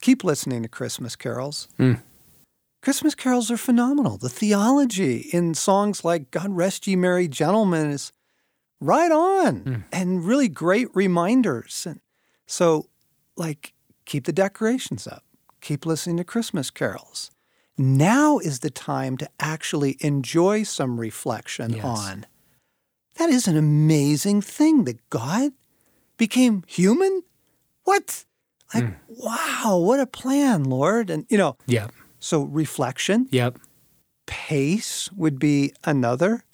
Keep 0.00 0.24
listening 0.24 0.62
to 0.62 0.68
Christmas 0.68 1.14
carols. 1.14 1.68
Mm. 1.78 2.02
Christmas 2.84 3.14
carols 3.14 3.50
are 3.50 3.56
phenomenal. 3.56 4.18
The 4.18 4.28
theology 4.28 5.30
in 5.32 5.54
songs 5.54 6.04
like 6.04 6.30
God 6.30 6.50
Rest 6.54 6.86
Ye 6.86 6.96
Merry 6.96 7.26
Gentlemen 7.28 7.90
is 7.90 8.12
right 8.78 9.10
on 9.10 9.60
Mm. 9.64 9.84
and 9.90 10.24
really 10.26 10.48
great 10.48 10.88
reminders. 10.94 11.86
And 11.86 12.00
so, 12.46 12.90
like, 13.38 13.72
keep 14.04 14.26
the 14.26 14.34
decorations 14.34 15.06
up, 15.06 15.24
keep 15.62 15.86
listening 15.86 16.18
to 16.18 16.24
Christmas 16.24 16.70
carols. 16.70 17.30
Now 17.78 18.36
is 18.36 18.58
the 18.58 18.68
time 18.68 19.16
to 19.16 19.30
actually 19.40 19.96
enjoy 20.00 20.62
some 20.64 21.00
reflection 21.00 21.72
Yes. 21.72 21.84
on 21.86 22.26
that 23.14 23.30
is 23.30 23.48
an 23.48 23.56
amazing 23.56 24.42
thing 24.42 24.84
that 24.84 25.08
God 25.08 25.52
became 26.18 26.64
human. 26.66 27.22
What? 27.84 28.26
Like, 28.74 28.84
Mm. 28.84 28.96
wow, 29.08 29.78
what 29.78 30.00
a 30.00 30.06
plan, 30.06 30.64
Lord. 30.64 31.08
And, 31.08 31.24
you 31.30 31.38
know, 31.38 31.56
Yep. 31.66 31.92
So 32.24 32.42
reflection, 32.44 33.28
Yep. 33.30 33.58
pace 34.24 35.12
would 35.12 35.38
be 35.38 35.72
another. 35.84 36.44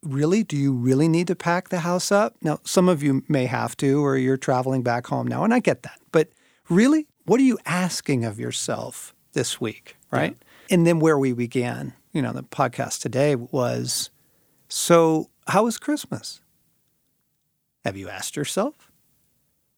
Really? 0.00 0.44
Do 0.44 0.56
you 0.56 0.72
really 0.72 1.08
need 1.08 1.26
to 1.26 1.34
pack 1.34 1.70
the 1.70 1.80
house 1.80 2.12
up? 2.12 2.36
Now, 2.40 2.60
some 2.62 2.88
of 2.88 3.02
you 3.02 3.24
may 3.28 3.46
have 3.46 3.76
to, 3.78 4.00
or 4.04 4.16
you're 4.16 4.36
traveling 4.36 4.84
back 4.84 5.08
home 5.08 5.26
now, 5.26 5.42
and 5.42 5.52
I 5.52 5.58
get 5.58 5.82
that. 5.82 5.98
But 6.12 6.28
really, 6.68 7.08
what 7.24 7.40
are 7.40 7.44
you 7.44 7.58
asking 7.66 8.24
of 8.24 8.38
yourself 8.38 9.12
this 9.32 9.60
week, 9.60 9.96
right? 10.12 10.36
And 10.70 10.86
then 10.86 11.00
where 11.00 11.18
we 11.18 11.32
began, 11.32 11.94
you 12.12 12.22
know, 12.22 12.32
the 12.32 12.44
podcast 12.44 13.00
today 13.00 13.34
was 13.34 14.10
so, 14.68 15.30
how 15.48 15.64
was 15.64 15.78
Christmas? 15.78 16.40
Have 17.84 17.96
you 17.96 18.08
asked 18.08 18.36
yourself? 18.36 18.92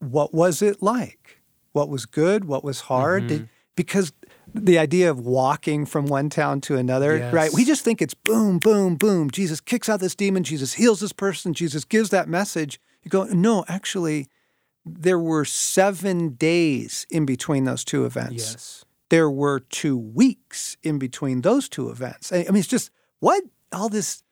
What 0.01 0.35
was 0.35 0.61
it 0.61 0.83
like? 0.83 1.41
What 1.73 1.89
was 1.89 2.05
good? 2.05 2.45
What 2.45 2.63
was 2.63 2.83
hard? 2.83 3.23
Mm-hmm. 3.23 3.29
Did, 3.29 3.49
because 3.77 4.13
the 4.55 4.79
idea 4.79 5.11
of 5.11 5.21
walking 5.21 5.87
from 5.87 6.07
one 6.07 6.29
town 6.31 6.61
to 6.63 6.77
another, 6.77 7.31
right? 7.33 7.53
We 7.53 7.65
just 7.65 7.85
think 7.85 8.03
it's 8.03 8.15
boom, 8.15 8.59
boom, 8.59 8.97
boom. 8.97 9.31
Jesus 9.31 9.61
kicks 9.61 9.89
out 9.89 10.01
this 10.01 10.15
demon. 10.15 10.43
Jesus 10.45 10.75
heals 10.75 11.01
this 11.01 11.13
person. 11.13 11.55
Jesus 11.55 11.85
gives 11.85 12.11
that 12.11 12.29
message. 12.29 12.81
You 13.03 13.11
go, 13.11 13.25
no, 13.25 13.65
actually, 13.69 14.29
there 14.85 15.19
were 15.19 15.45
seven 15.45 16.31
days 16.35 17.07
in 17.11 17.27
between 17.27 17.65
those 17.65 17.85
two 17.85 18.05
events. 18.05 18.35
Yes. 18.35 18.85
There 19.09 19.31
were 19.31 19.61
two 19.61 19.97
weeks 19.97 20.77
in 20.83 20.99
between 20.99 21.41
those 21.43 21.69
two 21.69 21.91
events. 21.91 22.33
I 22.33 22.39
I 22.39 22.51
mean, 22.51 22.57
it's 22.57 22.69
just 22.69 22.91
what? 23.19 23.43
All 23.73 23.89
this 23.89 24.23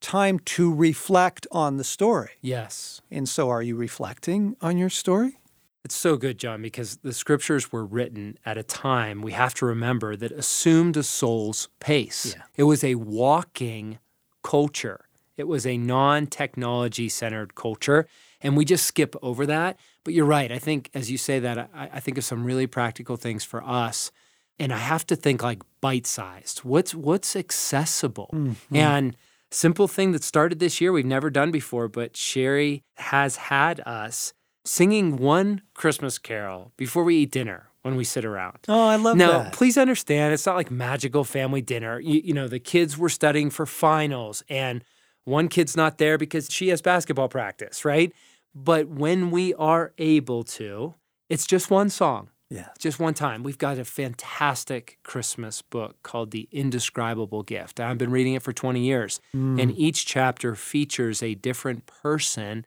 time 0.00 0.38
to 0.38 0.72
reflect 0.72 1.46
on 1.50 1.76
the 1.76 1.84
story. 1.84 2.32
Yes. 2.40 3.00
And 3.10 3.28
so, 3.28 3.48
are 3.48 3.62
you 3.62 3.76
reflecting 3.76 4.56
on 4.60 4.76
your 4.76 4.90
story? 4.90 5.38
It's 5.86 5.94
so 5.94 6.16
good, 6.16 6.36
John, 6.36 6.62
because 6.62 6.96
the 6.96 7.12
scriptures 7.12 7.70
were 7.70 7.86
written 7.86 8.38
at 8.44 8.58
a 8.58 8.64
time 8.64 9.22
we 9.22 9.30
have 9.30 9.54
to 9.54 9.66
remember 9.66 10.16
that 10.16 10.32
assumed 10.32 10.96
a 10.96 11.04
soul's 11.04 11.68
pace. 11.78 12.34
Yeah. 12.36 12.42
It 12.56 12.64
was 12.64 12.82
a 12.82 12.96
walking 12.96 14.00
culture, 14.42 15.04
it 15.36 15.46
was 15.46 15.64
a 15.64 15.76
non 15.76 16.26
technology 16.26 17.08
centered 17.08 17.54
culture. 17.54 18.08
And 18.40 18.56
we 18.56 18.64
just 18.64 18.84
skip 18.84 19.14
over 19.22 19.46
that. 19.46 19.78
But 20.02 20.12
you're 20.12 20.26
right. 20.26 20.50
I 20.50 20.58
think, 20.58 20.90
as 20.92 21.08
you 21.08 21.18
say 21.18 21.38
that, 21.38 21.70
I, 21.72 21.90
I 21.92 22.00
think 22.00 22.18
of 22.18 22.24
some 22.24 22.44
really 22.44 22.66
practical 22.66 23.16
things 23.16 23.44
for 23.44 23.62
us. 23.62 24.10
And 24.58 24.72
I 24.72 24.78
have 24.78 25.06
to 25.06 25.14
think 25.14 25.40
like 25.40 25.62
bite 25.80 26.08
sized. 26.08 26.64
What's 26.64 26.96
what's 26.96 27.36
accessible? 27.36 28.30
Mm-hmm. 28.32 28.76
And 28.76 29.16
simple 29.52 29.86
thing 29.86 30.10
that 30.10 30.24
started 30.24 30.58
this 30.58 30.80
year 30.80 30.90
we've 30.90 31.06
never 31.06 31.30
done 31.30 31.52
before, 31.52 31.86
but 31.86 32.16
Sherry 32.16 32.82
has 32.96 33.36
had 33.36 33.78
us 33.86 34.34
singing 34.66 35.16
one 35.16 35.62
Christmas 35.74 36.18
carol 36.18 36.72
before 36.76 37.04
we 37.04 37.16
eat 37.16 37.30
dinner 37.30 37.68
when 37.82 37.94
we 37.96 38.04
sit 38.04 38.24
around. 38.24 38.58
Oh, 38.68 38.86
I 38.88 38.96
love 38.96 39.16
Now, 39.16 39.44
that. 39.44 39.52
please 39.52 39.78
understand, 39.78 40.34
it's 40.34 40.44
not 40.46 40.56
like 40.56 40.70
magical 40.70 41.22
family 41.24 41.62
dinner. 41.62 42.00
You, 42.00 42.20
you 42.24 42.34
know, 42.34 42.48
the 42.48 42.58
kids 42.58 42.98
were 42.98 43.08
studying 43.08 43.48
for 43.48 43.64
finals, 43.64 44.42
and 44.48 44.82
one 45.24 45.48
kid's 45.48 45.76
not 45.76 45.98
there 45.98 46.18
because 46.18 46.48
she 46.50 46.68
has 46.68 46.82
basketball 46.82 47.28
practice, 47.28 47.84
right? 47.84 48.12
But 48.54 48.88
when 48.88 49.30
we 49.30 49.54
are 49.54 49.92
able 49.98 50.42
to, 50.44 50.94
it's 51.28 51.46
just 51.46 51.70
one 51.70 51.88
song, 51.90 52.30
Yeah. 52.50 52.68
just 52.78 52.98
one 52.98 53.14
time. 53.14 53.42
We've 53.44 53.58
got 53.58 53.78
a 53.78 53.84
fantastic 53.84 54.98
Christmas 55.04 55.62
book 55.62 56.02
called 56.02 56.30
The 56.32 56.48
Indescribable 56.50 57.42
Gift. 57.44 57.78
I've 57.78 57.98
been 57.98 58.10
reading 58.10 58.34
it 58.34 58.42
for 58.42 58.52
20 58.52 58.80
years, 58.80 59.20
mm. 59.34 59.60
and 59.62 59.76
each 59.78 60.06
chapter 60.06 60.54
features 60.56 61.22
a 61.22 61.34
different 61.34 61.86
person 61.86 62.66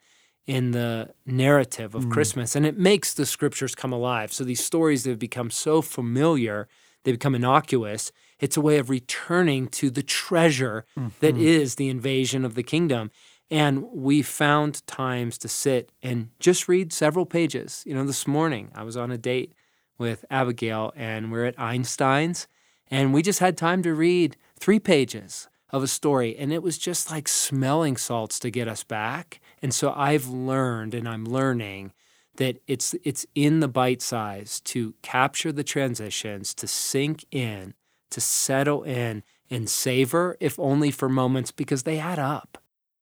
in 0.50 0.72
the 0.72 1.08
narrative 1.28 1.94
of 1.94 2.06
mm. 2.06 2.12
Christmas, 2.12 2.56
and 2.56 2.66
it 2.66 2.76
makes 2.76 3.14
the 3.14 3.28
scriptures 3.28 3.76
come 3.76 3.94
alive. 3.94 4.34
So 4.34 4.44
these 4.44 4.66
stories 4.66 5.04
that 5.04 5.12
have 5.12 5.20
become 5.20 5.52
so 5.52 5.84
familiar, 5.84 6.68
they 7.04 7.12
become 7.12 7.36
innocuous. 7.36 8.12
It's 8.40 8.58
a 8.58 8.62
way 8.62 8.80
of 8.80 8.90
returning 8.90 9.68
to 9.68 9.92
the 9.92 10.02
treasure 10.02 10.86
that 11.20 11.36
mm-hmm. 11.36 11.44
is 11.44 11.76
the 11.76 11.88
invasion 11.88 12.44
of 12.44 12.56
the 12.56 12.64
kingdom. 12.64 13.12
And 13.52 13.84
we 13.94 14.24
found 14.24 14.88
times 14.88 15.38
to 15.40 15.48
sit 15.48 15.92
and 16.02 16.30
just 16.40 16.68
read 16.68 16.92
several 16.94 17.28
pages. 17.28 17.84
You 17.86 17.94
know, 17.94 18.04
this 18.04 18.26
morning 18.26 18.72
I 18.74 18.82
was 18.82 18.98
on 18.98 19.12
a 19.12 19.20
date 19.20 19.54
with 20.00 20.26
Abigail 20.32 20.92
and 20.96 21.32
we're 21.32 21.46
at 21.46 21.60
Einstein's, 21.60 22.48
and 22.90 23.14
we 23.14 23.22
just 23.22 23.38
had 23.38 23.56
time 23.56 23.84
to 23.84 23.94
read 23.94 24.36
three 24.60 24.80
pages 24.80 25.48
of 25.72 25.84
a 25.84 25.88
story. 25.88 26.36
And 26.38 26.52
it 26.52 26.64
was 26.64 26.78
just 26.78 27.12
like 27.12 27.28
smelling 27.28 27.98
salts 27.98 28.40
to 28.40 28.50
get 28.50 28.68
us 28.68 28.84
back. 28.84 29.40
And 29.62 29.74
so 29.74 29.94
I've 29.96 30.28
learned 30.28 30.94
and 30.94 31.08
I'm 31.08 31.26
learning 31.26 31.94
that 32.38 32.62
it's 32.68 32.96
it's 33.04 33.26
in 33.36 33.60
the 33.60 33.68
bite 33.68 34.02
size 34.02 34.62
to 34.62 34.94
capture 35.02 35.52
the 35.52 35.64
transitions, 35.64 36.54
to 36.56 36.68
sink 36.68 37.26
in, 37.32 37.74
to 38.12 38.22
settle 38.22 38.84
in 38.84 39.24
and 39.50 39.70
savor, 39.70 40.38
if 40.40 40.58
only 40.60 40.92
for 40.92 41.10
moments, 41.10 41.52
because 41.52 41.84
they 41.84 42.00
add 42.00 42.20
up. 42.20 42.58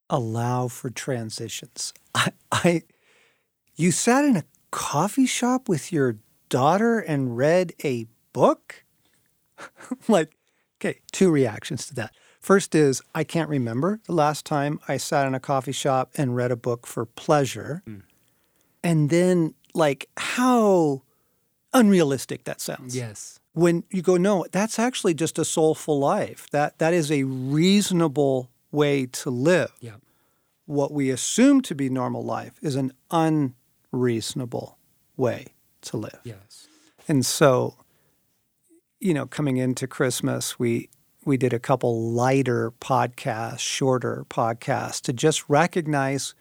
Allow 0.10 0.70
for 0.70 0.90
transitions. 0.90 1.94
I, 2.16 2.32
I, 2.52 2.84
you 3.76 3.92
sat 3.92 4.26
in 4.26 4.38
a 4.38 4.46
coffee 4.72 5.26
shop 5.26 5.68
with 5.68 5.92
your 5.92 6.18
daughter 6.50 7.00
and 7.00 7.38
read 7.38 7.74
a 7.84 8.08
book? 8.34 8.86
like, 10.08 10.38
okay, 10.80 11.02
two 11.12 11.30
reactions 11.30 11.86
to 11.88 11.96
that. 11.96 12.14
First 12.40 12.76
is 12.76 13.02
I 13.14 13.24
can't 13.24 13.50
remember 13.50 14.00
the 14.06 14.14
last 14.14 14.46
time 14.46 14.80
I 14.88 14.98
sat 14.98 15.28
in 15.28 15.36
a 15.36 15.40
coffee 15.40 15.72
shop 15.72 16.12
and 16.16 16.36
read 16.36 16.52
a 16.52 16.56
book 16.56 16.88
for 16.88 17.06
pleasure. 17.06 17.84
Mm. 17.88 18.04
And 18.84 19.10
then, 19.10 19.54
like, 19.74 20.08
how 20.16 21.04
unrealistic 21.74 22.46
that 22.46 22.62
sounds. 22.62 22.96
Yes. 22.96 23.40
when 23.58 23.84
you 23.90 24.04
go, 24.04 24.18
no, 24.18 24.46
that's 24.52 24.78
actually 24.78 25.16
just 25.16 25.40
a 25.40 25.46
soulful 25.46 25.98
life. 25.98 26.48
That 26.52 26.78
that 26.78 26.94
is 26.94 27.12
a 27.12 27.24
reasonable 27.24 28.52
way 28.72 29.08
to 29.08 29.32
live. 29.32 29.74
Yeah. 29.82 29.96
What 30.68 30.92
we 30.92 31.10
assume 31.10 31.62
to 31.62 31.74
be 31.74 31.90
normal 31.90 32.24
life 32.24 32.54
is 32.62 32.76
an 32.76 32.94
unreasonable 33.10 34.78
way 35.16 35.48
to 35.82 35.98
live. 35.98 36.20
Yes. 36.24 36.68
And 37.08 37.26
so, 37.26 37.78
you 39.00 39.14
know, 39.14 39.26
coming 39.26 39.58
into 39.58 39.88
Christmas, 39.88 40.60
we 40.60 40.90
we 41.28 41.38
did 41.38 41.54
a 41.54 41.60
couple 41.60 42.12
lighter 42.12 42.72
podcasts, 42.80 43.60
shorter 43.60 44.26
podcasts 44.30 45.02
to 45.02 45.14
just 45.14 45.48
recognize 45.50 46.34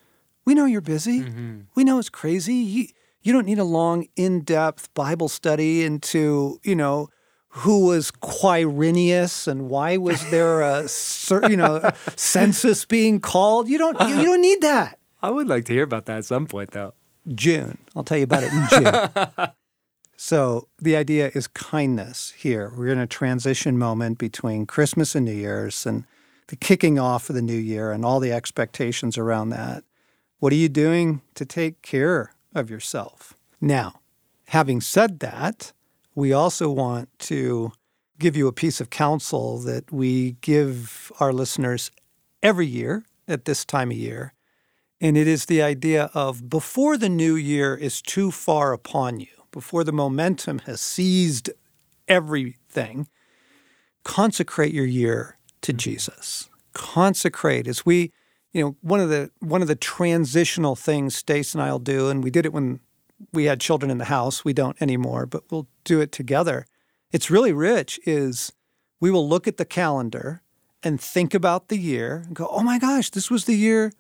we 0.45 0.55
know 0.55 0.65
you're 0.65 0.81
busy. 0.81 1.23
Mm-hmm. 1.23 1.61
We 1.75 1.85
know 1.85 1.99
it's 1.99 2.09
crazy. 2.09 2.55
You 2.55 2.87
you 3.23 3.33
don't 3.33 3.45
need 3.45 3.59
a 3.59 3.65
long, 3.65 4.07
in-depth 4.15 4.95
Bible 4.95 5.29
study 5.29 5.83
into, 5.83 6.61
you 6.63 6.77
know, 6.77 7.09
who 7.49 7.87
was 7.87 8.13
Quirinius 8.13 9.49
and 9.49 9.69
why 9.69 9.97
was 9.97 10.31
there 10.31 10.61
a 10.61 10.89
you 11.51 11.57
know 11.57 11.91
census 12.17 12.85
being 12.85 13.19
called? 13.19 13.69
You 13.69 13.79
don't 13.79 14.01
you, 14.09 14.17
you 14.19 14.25
don't 14.25 14.41
need 14.41 14.61
that. 14.61 15.01
I 15.21 15.31
would 15.31 15.49
like 15.49 15.65
to 15.65 15.73
hear 15.73 15.83
about 15.83 16.07
that 16.07 16.19
at 16.19 16.25
some 16.25 16.47
point, 16.47 16.71
though. 16.71 16.95
June. 17.35 17.79
I'll 17.97 18.05
tell 18.05 18.19
you 18.19 18.25
about 18.25 18.45
it 18.45 18.53
in 18.53 18.67
June. 18.71 19.49
So 20.17 20.69
the 20.79 20.97
idea 20.97 21.31
is 21.35 21.47
kindness 21.47 22.33
here. 22.37 22.73
We're 22.77 22.93
in 22.93 22.99
a 22.99 23.07
transition 23.07 23.79
moment 23.79 24.19
between 24.19 24.67
Christmas 24.67 25.15
and 25.15 25.27
New 25.27 25.33
Year's 25.33 25.85
and 25.85 26.05
the 26.49 26.57
kicking 26.57 26.99
off 26.99 27.29
of 27.29 27.35
the 27.35 27.43
new 27.43 27.57
year 27.57 27.93
and 27.93 28.05
all 28.05 28.21
the 28.21 28.33
expectations 28.33 29.19
around 29.19 29.51
that. 29.51 29.85
What 30.39 30.53
are 30.53 30.57
you 30.57 30.69
doing 30.69 31.23
to 31.35 31.45
take 31.45 31.83
care 31.83 32.33
of 32.55 32.71
yourself? 32.71 33.35
Now, 33.61 34.01
having 34.49 34.81
said 34.81 35.21
that, 35.21 35.73
we 36.15 36.33
also 36.33 36.71
want 36.71 37.09
to 37.21 37.73
give 38.19 38.37
you 38.37 38.49
a 38.49 38.53
piece 38.53 38.81
of 38.81 38.91
counsel 38.91 39.59
that 39.59 39.93
we 39.93 40.37
give 40.41 41.13
our 41.21 41.33
listeners 41.33 41.91
every 42.43 42.67
year 42.67 43.05
at 43.29 43.45
this 43.45 43.65
time 43.65 43.91
of 43.91 43.97
year. 43.97 44.33
And 45.01 45.17
it 45.17 45.29
is 45.29 45.45
the 45.45 45.61
idea 45.61 46.11
of 46.15 46.49
before 46.49 46.97
the 46.97 47.11
new 47.11 47.37
year 47.37 47.75
is 47.75 48.01
too 48.01 48.31
far 48.31 48.73
upon 48.73 49.21
you, 49.21 49.36
before 49.57 49.85
the 49.85 49.91
momentum 49.91 50.59
has 50.67 50.83
seized 50.83 51.49
everything, 52.09 53.09
consecrate 54.05 54.75
your 54.75 54.85
year 54.85 55.39
to 55.63 55.73
mm-hmm. 55.73 55.79
Jesus. 55.79 56.51
Consecrate 56.75 57.67
as 57.67 57.87
we, 57.87 58.13
you 58.53 58.63
know, 58.63 58.77
one 58.83 59.01
of 59.01 59.09
the 59.09 59.31
one 59.41 59.63
of 59.63 59.69
the 59.69 59.75
transitional 59.75 60.77
things 60.77 61.17
Stace 61.17 61.55
and 61.55 61.63
I'll 61.63 61.79
do, 61.79 62.11
and 62.11 62.23
we 62.23 62.31
did 62.31 62.45
it 62.45 62.53
when 62.53 62.81
we 63.33 63.45
had 63.45 63.59
children 63.59 63.91
in 63.91 63.97
the 63.97 64.05
house. 64.05 64.45
We 64.45 64.53
don't 64.53 64.77
anymore, 64.83 65.25
but 65.25 65.45
we'll 65.51 65.69
do 65.85 66.03
it 66.03 66.13
together. 66.13 66.67
It's 67.11 67.31
really 67.31 67.55
rich. 67.55 67.99
Is 68.05 68.53
we 69.01 69.11
will 69.11 69.27
look 69.27 69.49
at 69.49 69.57
the 69.57 69.65
calendar 69.65 70.43
and 70.83 71.01
think 71.01 71.33
about 71.33 71.69
the 71.69 71.79
year 71.79 72.25
and 72.27 72.37
go, 72.37 72.47
"Oh 72.51 72.63
my 72.63 72.79
gosh, 72.79 73.09
this 73.09 73.31
was 73.31 73.47
the 73.47 73.57
year." 73.57 73.95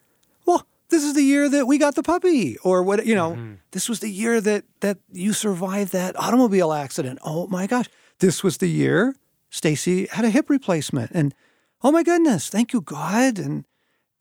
Well, 0.45 0.67
this 0.88 1.05
is 1.05 1.14
the 1.14 1.23
year 1.23 1.49
that 1.49 1.66
we 1.66 1.78
got 1.78 1.95
the 1.95 2.02
puppy, 2.02 2.57
or 2.59 2.83
what? 2.83 3.07
You 3.07 3.14
know, 3.14 3.33
mm-hmm. 3.33 3.55
this 3.73 3.88
was 3.88 4.00
the 4.00 4.11
year 4.11 4.40
that 4.40 4.64
that 4.81 4.99
you 5.12 5.33
survived 5.33 5.93
that 5.93 6.19
automobile 6.19 6.73
accident. 6.73 7.19
Oh 7.25 7.47
my 7.49 7.66
gosh, 7.66 7.87
this 8.21 8.43
was 8.43 8.59
the 8.59 8.69
year 8.69 9.14
Stacy 9.50 10.07
had 10.07 10.25
a 10.25 10.31
hip 10.31 10.50
replacement, 10.50 11.11
and 11.12 11.35
oh 11.83 11.93
my 11.93 12.02
goodness, 12.02 12.49
thank 12.49 12.73
you 12.73 12.81
God, 12.81 13.38
and 13.38 13.64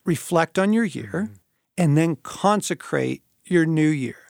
reflect 0.05 0.59
on 0.59 0.73
your 0.73 0.85
year, 0.85 1.29
mm-hmm. 1.29 1.33
and 1.77 1.97
then 1.97 2.15
consecrate 2.17 3.23
your 3.45 3.65
new 3.65 3.89
year 3.89 4.25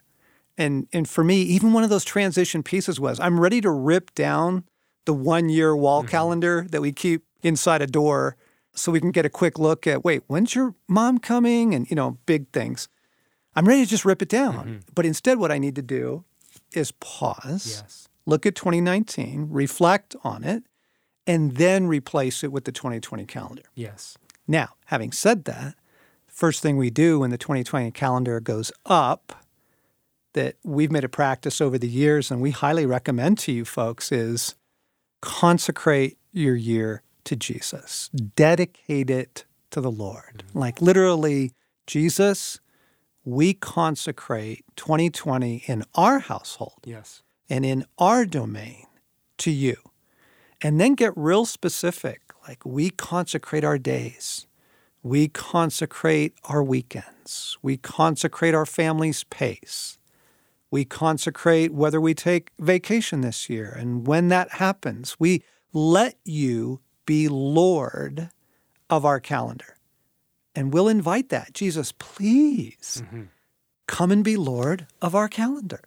and 0.57 0.87
and 0.93 1.07
for 1.07 1.23
me, 1.23 1.41
even 1.41 1.73
one 1.73 1.83
of 1.83 1.89
those 1.89 2.05
transition 2.05 2.63
pieces 2.63 2.99
was 2.99 3.19
I'm 3.19 3.39
ready 3.39 3.61
to 3.61 3.69
rip 3.69 4.13
down 4.15 4.63
the 5.05 5.13
one 5.13 5.49
year 5.49 5.75
wall 5.75 6.01
mm-hmm. 6.01 6.09
calendar 6.09 6.65
that 6.69 6.81
we 6.81 6.91
keep 6.91 7.23
inside 7.43 7.81
a 7.81 7.87
door 7.87 8.37
so 8.75 8.91
we 8.91 8.99
can 8.99 9.11
get 9.11 9.25
a 9.25 9.29
quick 9.29 9.57
look 9.57 9.87
at 9.87 10.03
wait, 10.03 10.23
when's 10.27 10.55
your 10.55 10.75
mom 10.87 11.17
coming? 11.19 11.73
And 11.73 11.89
you 11.89 11.95
know, 11.95 12.17
big 12.25 12.51
things. 12.51 12.87
I'm 13.55 13.65
ready 13.65 13.83
to 13.83 13.89
just 13.89 14.05
rip 14.05 14.21
it 14.21 14.29
down. 14.29 14.55
Mm-hmm. 14.55 14.77
But 14.93 15.05
instead 15.05 15.37
what 15.37 15.51
I 15.51 15.57
need 15.57 15.75
to 15.75 15.81
do 15.81 16.25
is 16.73 16.91
pause, 16.91 17.81
yes. 17.81 18.09
look 18.25 18.45
at 18.45 18.55
2019, 18.55 19.47
reflect 19.49 20.15
on 20.23 20.43
it, 20.43 20.63
and 21.25 21.55
then 21.55 21.87
replace 21.87 22.43
it 22.43 22.51
with 22.51 22.65
the 22.65 22.71
2020 22.71 23.25
calendar. 23.25 23.63
Yes. 23.73 24.17
Now, 24.47 24.75
having 24.85 25.11
said 25.11 25.45
that, 25.45 25.75
first 26.27 26.61
thing 26.61 26.77
we 26.77 26.89
do 26.89 27.19
when 27.19 27.29
the 27.29 27.37
2020 27.37 27.91
calendar 27.91 28.39
goes 28.39 28.71
up 28.85 29.45
that 30.33 30.57
we've 30.63 30.91
made 30.91 31.05
a 31.05 31.09
practice 31.09 31.61
over 31.61 31.77
the 31.77 31.87
years 31.87 32.29
and 32.29 32.41
we 32.41 32.51
highly 32.51 32.85
recommend 32.85 33.37
to 33.39 33.53
you 33.53 33.63
folks 33.63 34.11
is 34.11 34.55
consecrate 35.21 36.17
your 36.33 36.55
year 36.55 37.01
to 37.25 37.35
Jesus. 37.35 38.09
Dedicate 38.09 39.09
it 39.09 39.45
to 39.71 39.81
the 39.81 39.91
Lord. 39.91 40.43
Mm-hmm. 40.47 40.59
Like 40.59 40.81
literally, 40.81 41.51
Jesus, 41.85 42.59
we 43.23 43.53
consecrate 43.53 44.63
2020 44.75 45.63
in 45.67 45.83
our 45.95 46.19
household. 46.19 46.79
Yes. 46.85 47.21
And 47.49 47.65
in 47.65 47.85
our 47.97 48.25
domain 48.25 48.85
to 49.39 49.51
you. 49.51 49.75
And 50.61 50.79
then 50.79 50.95
get 50.95 51.13
real 51.15 51.45
specific. 51.45 52.21
Like 52.47 52.65
we 52.65 52.89
consecrate 52.89 53.63
our 53.63 53.77
days. 53.77 54.47
We 55.03 55.27
consecrate 55.27 56.33
our 56.45 56.63
weekends. 56.63 57.57
We 57.61 57.77
consecrate 57.77 58.55
our 58.55 58.65
family's 58.65 59.23
pace. 59.25 59.99
We 60.71 60.85
consecrate 60.85 61.73
whether 61.73 62.01
we 62.01 62.13
take 62.13 62.51
vacation 62.59 63.21
this 63.21 63.49
year. 63.49 63.75
And 63.77 64.07
when 64.07 64.29
that 64.29 64.53
happens, 64.53 65.15
we 65.19 65.43
let 65.73 66.15
you 66.23 66.81
be 67.05 67.27
Lord 67.27 68.29
of 68.89 69.05
our 69.05 69.19
calendar. 69.19 69.75
And 70.55 70.73
we'll 70.73 70.87
invite 70.87 71.29
that. 71.29 71.53
Jesus, 71.53 71.91
please 71.91 73.03
mm-hmm. 73.03 73.23
come 73.87 74.11
and 74.11 74.23
be 74.23 74.37
Lord 74.37 74.87
of 75.01 75.13
our 75.13 75.27
calendar. 75.27 75.81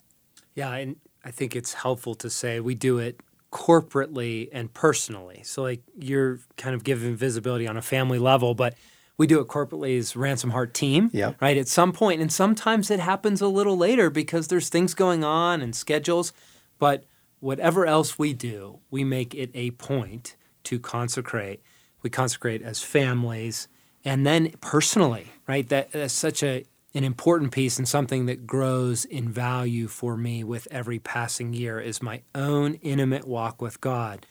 Yeah, 0.55 0.73
and 0.75 0.97
I 1.25 1.31
think 1.31 1.57
it's 1.57 1.75
helpful 1.75 2.15
to 2.17 2.29
say 2.29 2.61
we 2.61 2.75
do 2.75 2.99
it 2.99 3.21
corporately 3.51 4.49
and 4.53 4.73
personally. 4.75 5.43
So, 5.45 5.63
like, 5.63 5.83
you're 5.97 6.41
kind 6.57 6.75
of 6.75 6.85
giving 6.85 7.17
visibility 7.17 7.67
on 7.67 7.77
a 7.77 7.83
family 7.83 8.19
level, 8.19 8.55
but 8.55 8.75
we 9.17 9.27
do 9.27 9.41
it 9.41 9.49
corporately 9.49 9.99
as 9.99 10.15
Ransomed 10.15 10.53
Heart 10.53 10.75
Team, 10.75 11.11
yep. 11.13 11.41
right? 11.41 11.57
At 11.57 11.67
some 11.67 11.93
point, 11.93 12.21
and 12.21 12.33
sometimes 12.33 12.91
it 12.91 13.01
happens 13.01 13.41
a 13.41 13.49
little 13.49 13.77
later 13.77 14.11
because 14.11 14.49
there's 14.49 14.69
things 14.69 14.95
going 14.95 15.25
on 15.25 15.61
and 15.61 15.75
schedules. 15.75 16.33
But 16.79 17.05
whatever 17.41 17.85
else 17.85 18.19
we 18.19 18.33
do, 18.33 18.79
we 18.91 19.03
make 19.03 19.35
it 19.35 19.51
a 19.55 19.73
point 19.73 20.37
to 20.69 20.79
consecrate. 20.79 21.63
We 22.03 22.11
consecrate 22.11 22.63
as 22.63 22.83
families 22.83 23.69
and 24.05 24.27
then 24.27 24.53
personally, 24.61 25.33
right? 25.47 25.69
That, 25.69 25.93
that's 25.93 26.15
such 26.15 26.43
a 26.43 26.65
an 26.95 27.05
important 27.05 27.53
piece 27.53 27.79
and 27.79 27.87
something 27.87 28.25
that 28.27 28.47
grows 28.47 29.05
in 29.05 29.29
value 29.29 29.89
for 29.89 30.17
me 30.17 30.43
with 30.43 30.67
every 30.71 30.99
passing 30.99 31.53
year 31.53 31.79
is 31.79 32.03
my 32.03 32.23
own 32.35 32.75
intimate 32.75 33.29
walk 33.29 33.61
with 33.61 33.81
God 33.81 34.25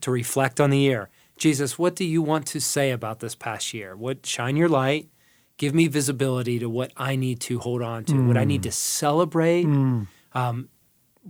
to 0.00 0.12
reflect 0.12 0.60
on 0.60 0.70
the 0.70 0.78
year 0.78 1.10
Jesus, 1.36 1.78
what 1.78 1.96
do 1.96 2.04
you 2.04 2.22
want 2.22 2.46
to 2.48 2.60
say 2.60 2.90
about 2.90 3.20
this 3.20 3.34
past 3.34 3.74
year? 3.74 3.96
What 3.96 4.24
shine 4.24 4.56
your 4.56 4.68
light, 4.68 5.08
give 5.56 5.74
me 5.74 5.88
visibility 5.88 6.58
to 6.58 6.68
what 6.68 6.92
I 6.96 7.16
need 7.16 7.40
to 7.42 7.58
hold 7.58 7.82
on 7.82 8.04
to, 8.04 8.12
mm. 8.12 8.28
what 8.28 8.36
I 8.36 8.44
need 8.44 8.62
to 8.64 8.68
mm. 8.68 8.72
celebrate, 8.72 9.66
mm. 9.66 10.06
um, 10.32 10.68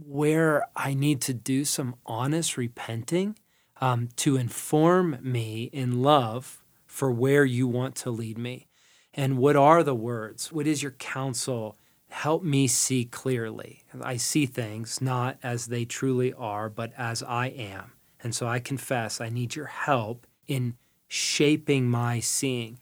where 0.07 0.67
I 0.77 0.95
need 0.95 1.23
to 1.23 1.35
do 1.35 1.65
some 1.65 1.97
honest 2.05 2.57
repenting 2.57 3.39
um, 3.81 4.09
to 4.17 4.37
inform 4.37 5.19
me 5.23 5.65
in 5.73 6.03
love 6.03 6.63
for 6.87 7.11
where 7.11 7.45
you 7.45 7.67
want 7.67 7.95
to 7.97 8.11
lead 8.11 8.39
me. 8.39 8.67
And 9.13 9.39
what 9.39 9.57
are 9.57 9.83
the 9.83 9.95
words? 9.95 10.53
What 10.53 10.67
is 10.67 10.83
your 10.83 10.93
counsel? 10.93 11.77
Help 12.09 12.43
me 12.43 12.67
see 12.67 13.05
clearly. 13.05 13.83
I 14.01 14.17
see 14.17 14.47
things 14.47 15.01
not 15.01 15.39
as 15.43 15.67
they 15.67 15.85
truly 15.85 16.33
are, 16.33 16.69
but 16.69 16.93
as 16.97 17.23
I 17.23 17.47
am. 17.49 17.93
And 18.23 18.35
so 18.35 18.47
I 18.47 18.59
confess 18.61 19.21
I 19.21 19.29
need 19.29 19.55
your 19.55 19.67
help 19.67 20.27
in 20.47 20.77
shaping 21.09 21.89
my 21.89 22.21
seeing. 22.21 22.79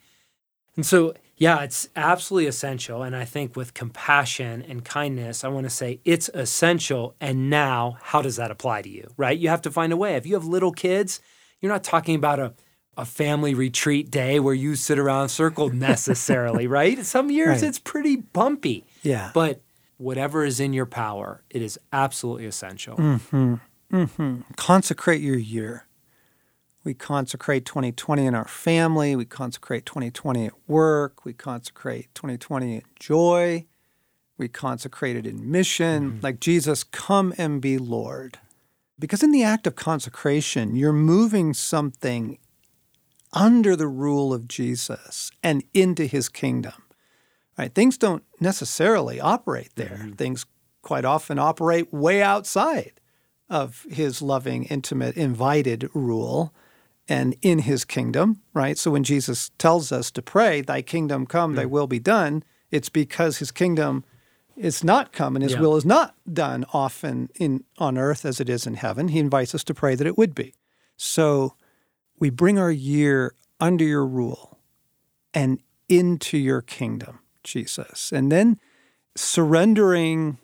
And 0.77 0.87
so, 0.87 1.15
yeah, 1.37 1.63
it's 1.63 1.89
absolutely 1.97 2.47
essential. 2.47 3.03
And 3.03 3.15
I 3.17 3.25
think 3.25 3.57
with 3.57 3.75
compassion 3.75 4.63
and 4.63 4.85
kindness, 4.85 5.45
I 5.45 5.49
want 5.49 5.65
to 5.65 5.71
say 5.71 6.01
it's 6.05 6.31
essential. 6.33 7.15
And 7.21 7.51
now, 7.51 7.99
how 8.01 8.23
does 8.23 8.37
that 8.37 8.51
apply 8.51 8.83
to 8.83 8.89
you, 8.89 9.11
right? 9.17 9.39
You 9.39 9.49
have 9.49 9.63
to 9.63 9.71
find 9.71 9.93
a 9.93 9.97
way. 9.97 10.15
If 10.17 10.27
you 10.27 10.35
have 10.35 10.45
little 10.45 10.73
kids, 10.73 11.21
you're 11.61 11.73
not 11.73 11.85
talking 11.85 12.15
about 12.15 12.39
a, 12.39 12.55
a 12.97 13.05
family 13.05 13.55
retreat 13.55 14.11
day 14.11 14.41
where 14.41 14.55
you 14.55 14.75
sit 14.75 14.99
around 14.99 15.29
circled 15.29 15.75
necessarily, 15.91 16.67
right? 16.67 17.05
Some 17.05 17.31
years 17.31 17.63
right. 17.63 17.69
it's 17.69 17.79
pretty 17.79 18.17
bumpy. 18.17 18.87
Yeah. 19.03 19.31
But 19.35 19.63
whatever 19.99 20.45
is 20.45 20.61
in 20.61 20.73
your 20.73 20.87
power, 20.87 21.43
it 21.51 21.63
is 21.63 21.79
absolutely 21.93 22.47
essential. 22.47 22.97
Mm-hmm. 22.97 23.55
Mm-hmm. 23.93 24.41
Consecrate 24.57 25.21
your 25.21 25.39
year. 25.39 25.87
We 26.85 26.95
consecrate 26.95 27.65
2020 27.65 28.27
in 28.27 28.35
our 28.35 28.49
family. 28.49 29.15
We 29.15 29.25
consecrate 29.25 29.87
2020 29.87 30.47
at 30.47 30.53
work. 30.67 31.25
We 31.25 31.33
consecrate 31.33 32.13
2020 32.15 32.75
in 32.77 32.83
joy. 32.99 33.67
We 34.37 34.49
consecrate 34.49 35.17
it 35.17 35.27
in 35.27 35.51
mission. 35.51 36.11
Mm-hmm. 36.11 36.21
Like 36.23 36.41
Jesus, 36.41 36.83
come 36.83 37.33
and 37.39 37.61
be 37.61 37.79
Lord. 37.79 38.39
Because 38.99 39.23
in 39.23 39.31
the 39.31 39.45
act 39.45 39.67
of 39.67 39.77
consecration, 39.77 40.75
you're 40.75 40.93
moving 40.93 41.55
something 41.55 42.39
under 43.33 43.77
the 43.77 43.89
rule 43.89 44.35
of 44.35 44.49
Jesus 44.49 45.31
and 45.43 45.63
into 45.73 46.07
his 46.07 46.29
kingdom. 46.29 46.75
Right? 47.57 47.73
Things 47.73 47.97
don't 47.97 48.25
necessarily 48.41 49.21
operate 49.21 49.71
there. 49.77 50.01
Mm-hmm. 50.01 50.13
Things 50.13 50.47
quite 50.83 51.05
often 51.05 51.39
operate 51.39 51.93
way 51.93 52.23
outside 52.23 52.93
of 53.49 53.87
his 53.89 54.21
loving, 54.21 54.65
intimate, 54.65 55.17
invited 55.17 55.89
rule 55.95 56.53
and 57.09 57.35
in 57.43 57.61
his 57.61 57.85
kingdom, 57.85 58.41
right? 58.55 58.79
So 58.79 58.91
when 58.91 59.05
Jesus 59.05 59.51
tells 59.59 59.93
us 59.93 60.11
to 60.13 60.23
pray, 60.23 60.61
Thy 60.61 60.83
kingdom 60.83 61.27
come, 61.27 61.53
mm. 61.53 61.57
Thy 61.57 61.67
will 61.67 61.87
be 61.87 61.99
done, 61.99 62.45
it's 62.71 62.89
because 62.89 63.39
his 63.39 63.51
kingdom 63.51 64.05
is 64.57 64.85
not 64.85 65.13
come 65.13 65.35
and 65.35 65.43
his 65.43 65.53
yeah. 65.53 65.61
will 65.61 65.77
is 65.77 65.85
not 65.85 66.15
done 66.31 66.65
often 66.73 67.29
in 67.35 67.65
on 67.79 67.99
earth 67.99 68.25
as 68.25 68.41
it 68.41 68.49
is 68.49 68.67
in 68.67 68.75
heaven. 68.75 69.09
He 69.09 69.19
invites 69.19 69.55
us 69.55 69.65
to 69.65 69.75
pray 69.75 69.95
that 69.95 70.07
it 70.07 70.19
would 70.19 70.35
be. 70.35 70.55
So 70.97 71.55
we 72.19 72.31
bring 72.31 72.59
our 72.59 72.71
year 72.71 73.35
under 73.61 73.85
your 73.85 74.07
rule 74.07 74.59
and 75.35 75.61
into 75.89 76.39
your 76.39 76.61
kingdom, 76.61 77.21
Jesus. 77.45 78.13
And 78.13 78.31
then 78.31 78.59
surrendering 79.17 80.39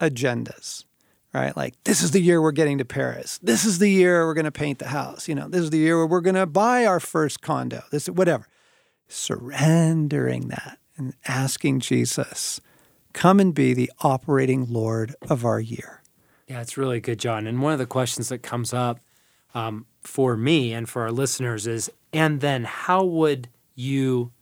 agendas 0.00 0.84
right? 1.34 1.56
Like, 1.56 1.74
this 1.84 2.02
is 2.02 2.12
the 2.12 2.20
year 2.20 2.40
we're 2.40 2.52
getting 2.52 2.78
to 2.78 2.84
Paris. 2.84 3.38
This 3.42 3.64
is 3.64 3.78
the 3.78 3.90
year 3.90 4.24
we're 4.24 4.34
going 4.34 4.44
to 4.44 4.52
paint 4.52 4.78
the 4.78 4.88
house. 4.88 5.28
You 5.28 5.34
know, 5.34 5.48
this 5.48 5.62
is 5.62 5.70
the 5.70 5.78
year 5.78 5.98
where 5.98 6.06
we're 6.06 6.20
going 6.20 6.36
to 6.36 6.46
buy 6.46 6.86
our 6.86 7.00
first 7.00 7.42
condo. 7.42 7.82
This, 7.90 8.08
whatever. 8.08 8.46
Surrendering 9.08 10.48
that 10.48 10.78
and 10.96 11.14
asking 11.26 11.80
Jesus, 11.80 12.60
come 13.12 13.40
and 13.40 13.52
be 13.52 13.74
the 13.74 13.90
operating 14.00 14.66
Lord 14.68 15.14
of 15.28 15.44
our 15.44 15.60
year. 15.60 16.02
Yeah, 16.46 16.60
it's 16.60 16.76
really 16.76 17.00
good, 17.00 17.18
John. 17.18 17.46
And 17.46 17.60
one 17.60 17.72
of 17.72 17.78
the 17.78 17.86
questions 17.86 18.28
that 18.28 18.42
comes 18.42 18.72
up 18.72 19.00
um, 19.54 19.86
for 20.02 20.36
me 20.36 20.72
and 20.72 20.88
for 20.88 21.02
our 21.02 21.10
listeners 21.10 21.66
is, 21.66 21.90
and 22.12 22.40
then 22.40 22.64
how 22.64 23.04
would 23.04 23.48
you 23.74 24.32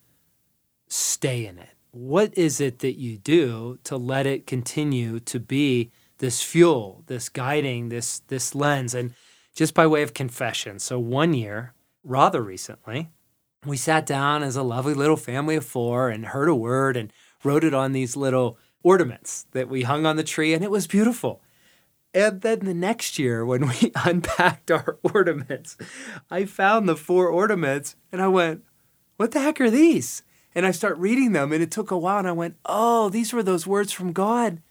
stay 0.89 1.47
in 1.47 1.59
it? 1.59 1.71
What 1.93 2.37
is 2.37 2.61
it 2.61 2.81
that 2.81 2.99
you 2.99 3.19
do 3.19 3.79
to 3.85 3.97
let 3.97 4.27
it 4.27 4.47
continue 4.47 5.21
to 5.21 5.41
be 5.41 5.91
this 6.23 6.41
fuel, 6.41 7.03
this 7.09 7.29
guiding, 7.29 7.89
this 7.89 8.21
this 8.29 8.55
lens? 8.55 8.95
And 8.95 9.13
just 9.57 9.75
by 9.75 9.89
way 9.89 10.03
of 10.03 10.15
confession, 10.15 10.79
so 10.79 11.01
one 11.01 11.35
year, 11.35 11.75
rather 12.05 12.41
recently, 12.41 13.11
we 13.67 13.77
sat 13.77 14.07
down 14.07 14.45
as 14.45 14.55
a 14.55 14.63
lovely 14.63 14.95
little 14.95 15.17
family 15.17 15.57
of 15.57 15.67
four 15.67 16.11
and 16.11 16.27
heard 16.27 16.49
a 16.49 16.55
word 16.55 16.97
and 16.97 17.13
wrote 17.43 17.65
it 17.65 17.75
on 17.75 17.91
these 17.91 18.17
little 18.17 18.57
ornaments 18.85 19.47
that 19.51 19.69
we 19.69 19.83
hung 19.83 20.07
on 20.07 20.15
the 20.15 20.23
tree, 20.23 20.55
and 20.55 20.63
it 20.63 20.71
was 20.71 20.87
beautiful. 20.87 21.43
And 22.15 22.41
then 22.43 22.61
the 22.61 22.75
next 22.75 23.19
year, 23.19 23.45
when 23.45 23.67
we 23.67 23.91
unpacked 24.05 24.71
our 24.71 24.99
ornaments, 25.15 25.77
I 26.31 26.45
found 26.45 26.89
the 26.89 26.97
four 26.97 27.29
ornaments 27.29 27.97
and 28.13 28.23
I 28.23 28.29
went, 28.29 28.63
What 29.17 29.33
the 29.33 29.41
heck 29.41 29.61
are 29.61 29.71
these? 29.71 30.23
And 30.55 30.65
I 30.65 30.71
start 30.71 30.99
reading 30.99 31.33
them, 31.33 31.51
and 31.53 31.63
it 31.63 31.73
took 31.73 31.91
a 31.91 31.99
while, 31.99 32.19
and 32.19 32.29
I 32.29 32.33
went, 32.33 32.59
Oh, 32.65 33.09
these 33.09 33.33
were 33.33 33.43
those 33.43 33.67
words 33.67 33.91
from 33.91 34.13
God. 34.13 34.63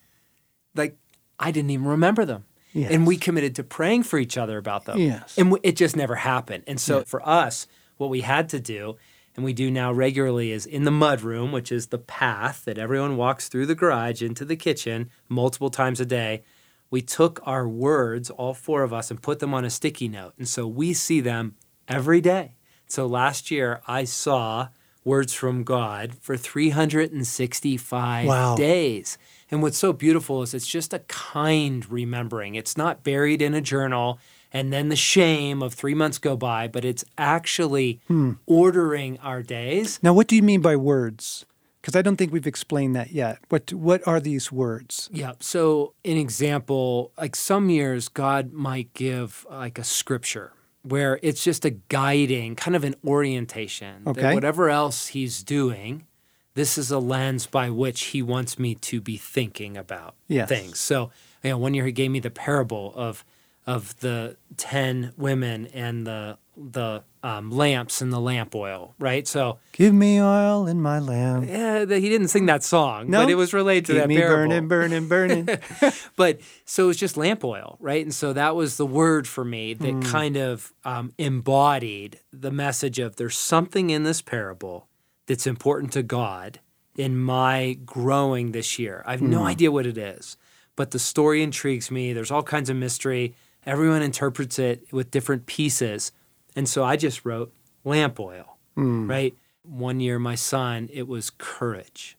Like, 0.76 0.98
I 1.42 1.52
didn't 1.52 1.72
even 1.72 1.88
remember 1.88 2.24
them. 2.26 2.46
Yes. 2.74 2.92
And 2.92 3.06
we 3.06 3.18
committed 3.18 3.56
to 3.56 3.64
praying 3.64 4.04
for 4.04 4.18
each 4.18 4.38
other 4.38 4.58
about 4.58 4.86
them. 4.86 4.98
Yes. 4.98 5.38
And 5.38 5.58
it 5.64 5.76
just 5.76 5.96
never 5.96 6.16
happened. 6.16 6.64
And 6.68 6.80
so 6.80 7.04
for 7.04 7.28
us, 7.28 7.68
what 7.98 8.10
we 8.10 8.22
had 8.22 8.48
to 8.50 8.60
do, 8.62 8.96
and 9.36 9.44
we 9.44 9.52
do 9.54 9.70
now 9.70 9.92
regularly, 9.92 10.52
is 10.52 10.66
in 10.66 10.86
the 10.86 10.92
mud 10.92 11.22
room, 11.22 11.52
which 11.52 11.72
is 11.72 11.88
the 11.88 11.98
path 11.98 12.64
that 12.66 12.78
everyone 12.78 13.18
walks 13.18 13.50
through 13.50 13.66
the 13.66 13.76
garage 13.76 14.22
into 14.22 14.46
the 14.46 14.56
kitchen 14.56 15.10
multiple 15.28 15.70
times 15.70 16.00
a 16.00 16.06
day. 16.06 16.44
We 16.90 17.02
took 17.02 17.42
our 17.44 17.68
words, 17.68 18.30
all 18.30 18.54
four 18.54 18.84
of 18.84 18.94
us, 18.94 19.12
and 19.12 19.22
put 19.22 19.40
them 19.40 19.54
on 19.54 19.66
a 19.66 19.70
sticky 19.70 20.08
note. 20.08 20.34
And 20.38 20.48
so 20.48 20.66
we 20.68 20.94
see 20.94 21.20
them 21.22 21.56
every 21.88 22.22
day. 22.22 22.56
So 22.88 23.06
last 23.06 23.52
year, 23.52 23.82
I 23.88 24.04
saw 24.06 24.70
words 25.04 25.34
from 25.34 25.64
God 25.64 26.16
for 26.22 26.36
365 26.38 28.28
Wow. 28.28 28.56
days. 28.56 29.18
And 29.52 29.62
what's 29.62 29.78
so 29.78 29.92
beautiful 29.92 30.42
is 30.42 30.54
it's 30.54 30.68
just 30.68 30.94
a 30.94 31.00
kind 31.00 31.90
remembering. 31.92 32.56
It's 32.56 32.78
not 32.78 33.04
buried 33.04 33.42
in 33.42 33.54
a 33.54 33.62
journal 33.62 34.20
and 34.54 34.72
then 34.72 34.90
the 34.90 34.96
shame 34.96 35.62
of 35.62 35.74
three 35.74 35.94
months 35.94 36.18
go 36.18 36.36
by, 36.36 36.68
but 36.68 36.84
it's 36.84 37.06
actually 37.18 38.02
hmm. 38.08 38.34
ordering 38.46 39.18
our 39.20 39.42
days. 39.42 40.00
Now, 40.04 40.14
what 40.14 40.28
do 40.28 40.36
you 40.36 40.44
mean 40.44 40.62
by 40.62 40.76
words? 40.76 41.46
Because 41.82 41.96
I 41.96 42.02
don't 42.02 42.18
think 42.18 42.32
we've 42.32 42.48
explained 42.48 42.96
that 42.96 43.12
yet. 43.12 43.40
What 43.50 43.74
what 43.74 44.06
are 44.08 44.20
these 44.20 44.52
words? 44.52 45.10
Yeah. 45.12 45.34
So, 45.40 45.96
an 46.06 46.18
example, 46.18 47.12
like 47.18 47.36
some 47.36 47.70
years, 47.72 48.08
God 48.08 48.54
might 48.54 48.94
give 48.94 49.48
like 49.50 49.80
a 49.80 49.84
scripture 49.84 50.54
where 50.84 51.20
it's 51.24 51.44
just 51.44 51.66
a 51.66 51.72
guiding, 51.72 52.56
kind 52.56 52.76
of 52.76 52.84
an 52.84 52.96
orientation. 53.06 54.04
Okay. 54.06 54.22
That 54.22 54.36
whatever 54.36 54.70
else 54.70 55.08
He's 55.08 55.44
doing, 55.44 56.06
this 56.54 56.78
is 56.78 56.92
a 56.92 57.00
lens 57.00 57.46
by 57.48 57.70
which 57.70 58.06
He 58.06 58.22
wants 58.22 58.58
me 58.60 58.76
to 58.76 59.00
be 59.02 59.18
thinking 59.18 59.78
about 59.78 60.16
Yes. 60.28 60.50
things. 60.50 60.80
So, 60.80 61.12
you 61.44 61.52
know, 61.52 61.58
one 61.58 61.74
year 61.74 61.86
He 61.86 61.92
gave 61.92 62.12
me 62.12 62.20
the 62.20 62.32
parable 62.32 62.94
of 62.96 63.24
of 63.68 63.98
the 64.00 64.36
ten 64.58 65.14
women 65.18 65.68
and 65.68 66.06
the 66.08 66.38
the 66.58 67.04
um, 67.24 67.52
lamps 67.52 68.02
and 68.02 68.12
the 68.12 68.20
lamp 68.20 68.56
oil, 68.56 68.96
right? 69.00 69.28
So, 69.28 69.60
Give 69.72 69.94
me 69.94 70.20
oil 70.20 70.66
in 70.68 70.82
my 70.82 70.98
lamp. 71.00 71.48
yeah, 71.48 71.86
he 71.86 72.10
didn't 72.10 72.30
sing 72.30 72.48
that 72.48 72.64
song, 72.64 73.10
No? 73.10 73.22
but 73.22 73.30
it 73.30 73.36
was 73.36 73.54
related 73.54 73.86
to 73.86 73.94
Keep 73.94 74.02
that 74.02 74.08
me 74.10 74.16
parable 74.18 74.50
burning, 74.50 74.68
burning, 74.68 75.08
burning. 75.08 75.60
but 76.16 76.42
so 76.66 76.86
it 76.86 76.88
was 76.88 76.98
just 76.98 77.16
lamp 77.18 77.44
oil, 77.46 77.78
right? 77.80 78.04
And 78.04 78.14
so 78.14 78.34
that 78.34 78.56
was 78.56 78.78
the 78.78 78.86
word 78.86 79.28
for 79.28 79.46
me 79.46 79.76
that 79.76 79.94
Hmm. 79.94 80.02
kind 80.02 80.38
of 80.38 80.74
um, 80.84 81.14
embodied 81.20 82.20
the 82.34 82.52
message 82.52 82.98
of 83.00 83.16
there's 83.18 83.38
something 83.38 83.90
in 83.92 84.04
this 84.04 84.22
parable 84.22 84.88
that's 85.28 85.48
important 85.48 85.94
to 85.94 86.04
God 86.04 86.60
in 86.98 87.18
my 87.18 87.78
growing 87.86 88.52
this 88.52 88.78
year. 88.78 89.04
I 89.06 89.12
have 89.12 89.20
Hmm. 89.22 89.30
no 89.30 89.44
idea 89.46 89.72
what 89.72 89.86
it 89.86 89.98
is, 89.98 90.38
but 90.76 90.92
the 90.92 91.00
story 91.00 91.42
intrigues 91.42 91.90
me. 91.92 92.14
There's 92.14 92.32
all 92.32 92.44
kinds 92.44 92.70
of 92.70 92.76
mystery. 92.78 93.34
Everyone 93.66 94.02
interprets 94.02 94.58
it 94.60 94.92
with 94.92 95.12
different 95.12 95.46
pieces. 95.46 96.12
And 96.56 96.68
so 96.68 96.84
I 96.84 96.96
just 96.98 97.24
wrote 97.26 97.54
lamp 97.84 98.20
oil, 98.20 98.58
right? 98.76 99.36
One 99.64 100.00
year, 100.00 100.18
my 100.20 100.36
son, 100.36 100.90
it 100.92 101.08
was 101.08 101.30
courage. 101.30 102.18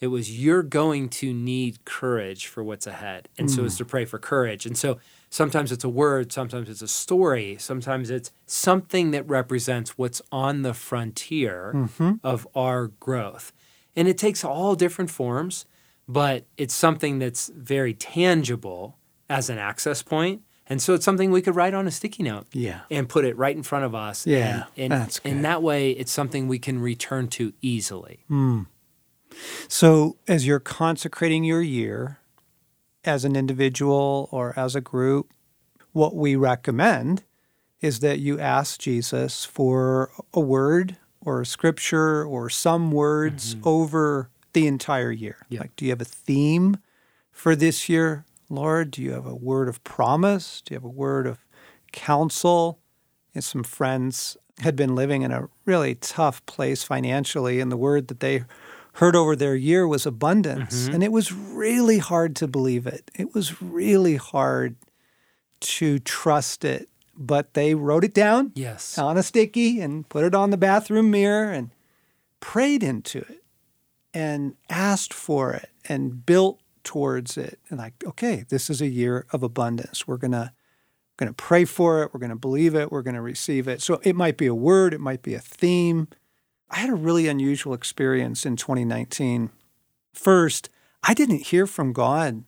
It 0.00 0.08
was 0.08 0.38
you're 0.42 0.62
going 0.62 1.08
to 1.10 1.32
need 1.32 1.84
courage 1.84 2.46
for 2.46 2.64
what's 2.64 2.86
ahead. 2.86 3.28
And 3.38 3.50
so 3.50 3.64
it's 3.64 3.76
to 3.78 3.84
pray 3.84 4.04
for 4.06 4.18
courage. 4.18 4.66
And 4.66 4.76
so 4.76 4.98
sometimes 5.30 5.72
it's 5.72 5.84
a 5.84 5.88
word, 5.88 6.32
sometimes 6.32 6.68
it's 6.68 6.82
a 6.82 6.88
story, 6.88 7.56
sometimes 7.58 8.10
it's 8.10 8.32
something 8.46 9.12
that 9.12 9.26
represents 9.28 9.96
what's 9.96 10.20
on 10.30 10.62
the 10.62 10.74
frontier 10.74 11.72
mm-hmm. 11.74 12.12
of 12.22 12.46
our 12.54 12.88
growth. 12.88 13.52
And 13.96 14.06
it 14.08 14.18
takes 14.18 14.44
all 14.44 14.74
different 14.74 15.10
forms, 15.10 15.66
but 16.06 16.44
it's 16.56 16.74
something 16.74 17.18
that's 17.20 17.48
very 17.54 17.94
tangible 17.94 18.98
as 19.28 19.48
an 19.48 19.58
access 19.58 20.02
point. 20.02 20.42
And 20.66 20.80
so 20.80 20.94
it's 20.94 21.04
something 21.04 21.32
we 21.32 21.42
could 21.42 21.56
write 21.56 21.74
on 21.74 21.86
a 21.88 21.90
sticky 21.90 22.22
note 22.22 22.46
Yeah. 22.52 22.80
and 22.90 23.08
put 23.08 23.24
it 23.24 23.36
right 23.36 23.56
in 23.56 23.64
front 23.64 23.84
of 23.84 23.94
us. 23.94 24.26
Yeah, 24.26 24.64
and, 24.76 24.92
and, 24.92 24.92
that's 24.92 25.18
good. 25.18 25.32
and 25.32 25.44
that 25.44 25.62
way 25.62 25.90
it's 25.90 26.12
something 26.12 26.46
we 26.46 26.60
can 26.60 26.80
return 26.80 27.26
to 27.28 27.52
easily. 27.60 28.24
Hmm. 28.28 28.62
So, 29.68 30.16
as 30.26 30.46
you're 30.46 30.60
consecrating 30.60 31.44
your 31.44 31.62
year 31.62 32.19
as 33.04 33.24
an 33.24 33.36
individual 33.36 34.28
or 34.30 34.52
as 34.58 34.74
a 34.74 34.80
group, 34.80 35.32
what 35.92 36.14
we 36.14 36.36
recommend 36.36 37.22
is 37.80 38.00
that 38.00 38.18
you 38.18 38.38
ask 38.38 38.80
Jesus 38.80 39.44
for 39.44 40.10
a 40.34 40.40
word 40.40 40.96
or 41.20 41.40
a 41.40 41.46
scripture 41.46 42.24
or 42.24 42.50
some 42.50 42.92
words 42.92 43.54
mm-hmm. 43.54 43.68
over 43.68 44.30
the 44.52 44.66
entire 44.66 45.10
year. 45.10 45.46
Like, 45.50 45.74
do 45.76 45.84
you 45.84 45.90
have 45.90 46.00
a 46.00 46.04
theme 46.04 46.78
for 47.30 47.56
this 47.56 47.88
year, 47.88 48.24
Lord? 48.48 48.90
Do 48.90 49.02
you 49.02 49.12
have 49.12 49.26
a 49.26 49.34
word 49.34 49.68
of 49.68 49.82
promise? 49.84 50.62
Do 50.64 50.74
you 50.74 50.76
have 50.76 50.84
a 50.84 50.88
word 50.88 51.26
of 51.26 51.38
counsel? 51.92 52.80
And 53.34 53.44
some 53.44 53.62
friends 53.62 54.36
had 54.58 54.76
been 54.76 54.94
living 54.94 55.22
in 55.22 55.30
a 55.30 55.48
really 55.64 55.94
tough 55.94 56.44
place 56.46 56.82
financially, 56.82 57.60
and 57.60 57.72
the 57.72 57.76
word 57.76 58.08
that 58.08 58.20
they 58.20 58.44
heard 58.94 59.14
over 59.16 59.34
their 59.36 59.54
year 59.54 59.86
was 59.86 60.06
abundance. 60.06 60.84
Mm-hmm. 60.84 60.94
And 60.94 61.04
it 61.04 61.12
was 61.12 61.32
really 61.32 61.98
hard 61.98 62.34
to 62.36 62.48
believe 62.48 62.86
it. 62.86 63.10
It 63.14 63.34
was 63.34 63.60
really 63.62 64.16
hard 64.16 64.76
to 65.60 65.98
trust 66.00 66.64
it. 66.64 66.88
But 67.16 67.52
they 67.54 67.74
wrote 67.74 68.02
it 68.04 68.14
down 68.14 68.52
Yes. 68.54 68.96
on 68.96 69.18
a 69.18 69.22
sticky 69.22 69.80
and 69.80 70.08
put 70.08 70.24
it 70.24 70.34
on 70.34 70.50
the 70.50 70.56
bathroom 70.56 71.10
mirror 71.10 71.50
and 71.50 71.70
prayed 72.40 72.82
into 72.82 73.18
it 73.18 73.42
and 74.14 74.54
asked 74.70 75.12
for 75.12 75.52
it 75.52 75.68
and 75.86 76.24
built 76.24 76.60
towards 76.82 77.36
it 77.36 77.58
and 77.68 77.78
like 77.78 77.92
okay 78.06 78.46
this 78.48 78.70
is 78.70 78.80
a 78.80 78.86
year 78.88 79.26
of 79.32 79.42
abundance 79.42 80.08
we're 80.08 80.16
going 80.16 80.32
to 80.32 80.50
going 81.18 81.28
to 81.28 81.34
pray 81.34 81.66
for 81.66 82.02
it 82.02 82.10
we're 82.14 82.18
going 82.18 82.30
to 82.30 82.34
believe 82.36 82.74
it 82.74 82.90
we're 82.90 83.02
going 83.02 83.14
to 83.14 83.20
receive 83.20 83.68
it 83.68 83.82
so 83.82 84.00
it 84.02 84.16
might 84.16 84.38
be 84.38 84.46
a 84.46 84.54
word 84.54 84.94
it 84.94 85.00
might 85.00 85.20
be 85.20 85.34
a 85.34 85.38
theme 85.38 86.08
i 86.70 86.78
had 86.78 86.90
a 86.90 86.94
really 86.94 87.28
unusual 87.28 87.74
experience 87.74 88.46
in 88.46 88.56
2019 88.56 89.50
first 90.12 90.68
i 91.02 91.14
didn't 91.14 91.46
hear 91.46 91.66
from 91.66 91.92
god 91.92 92.44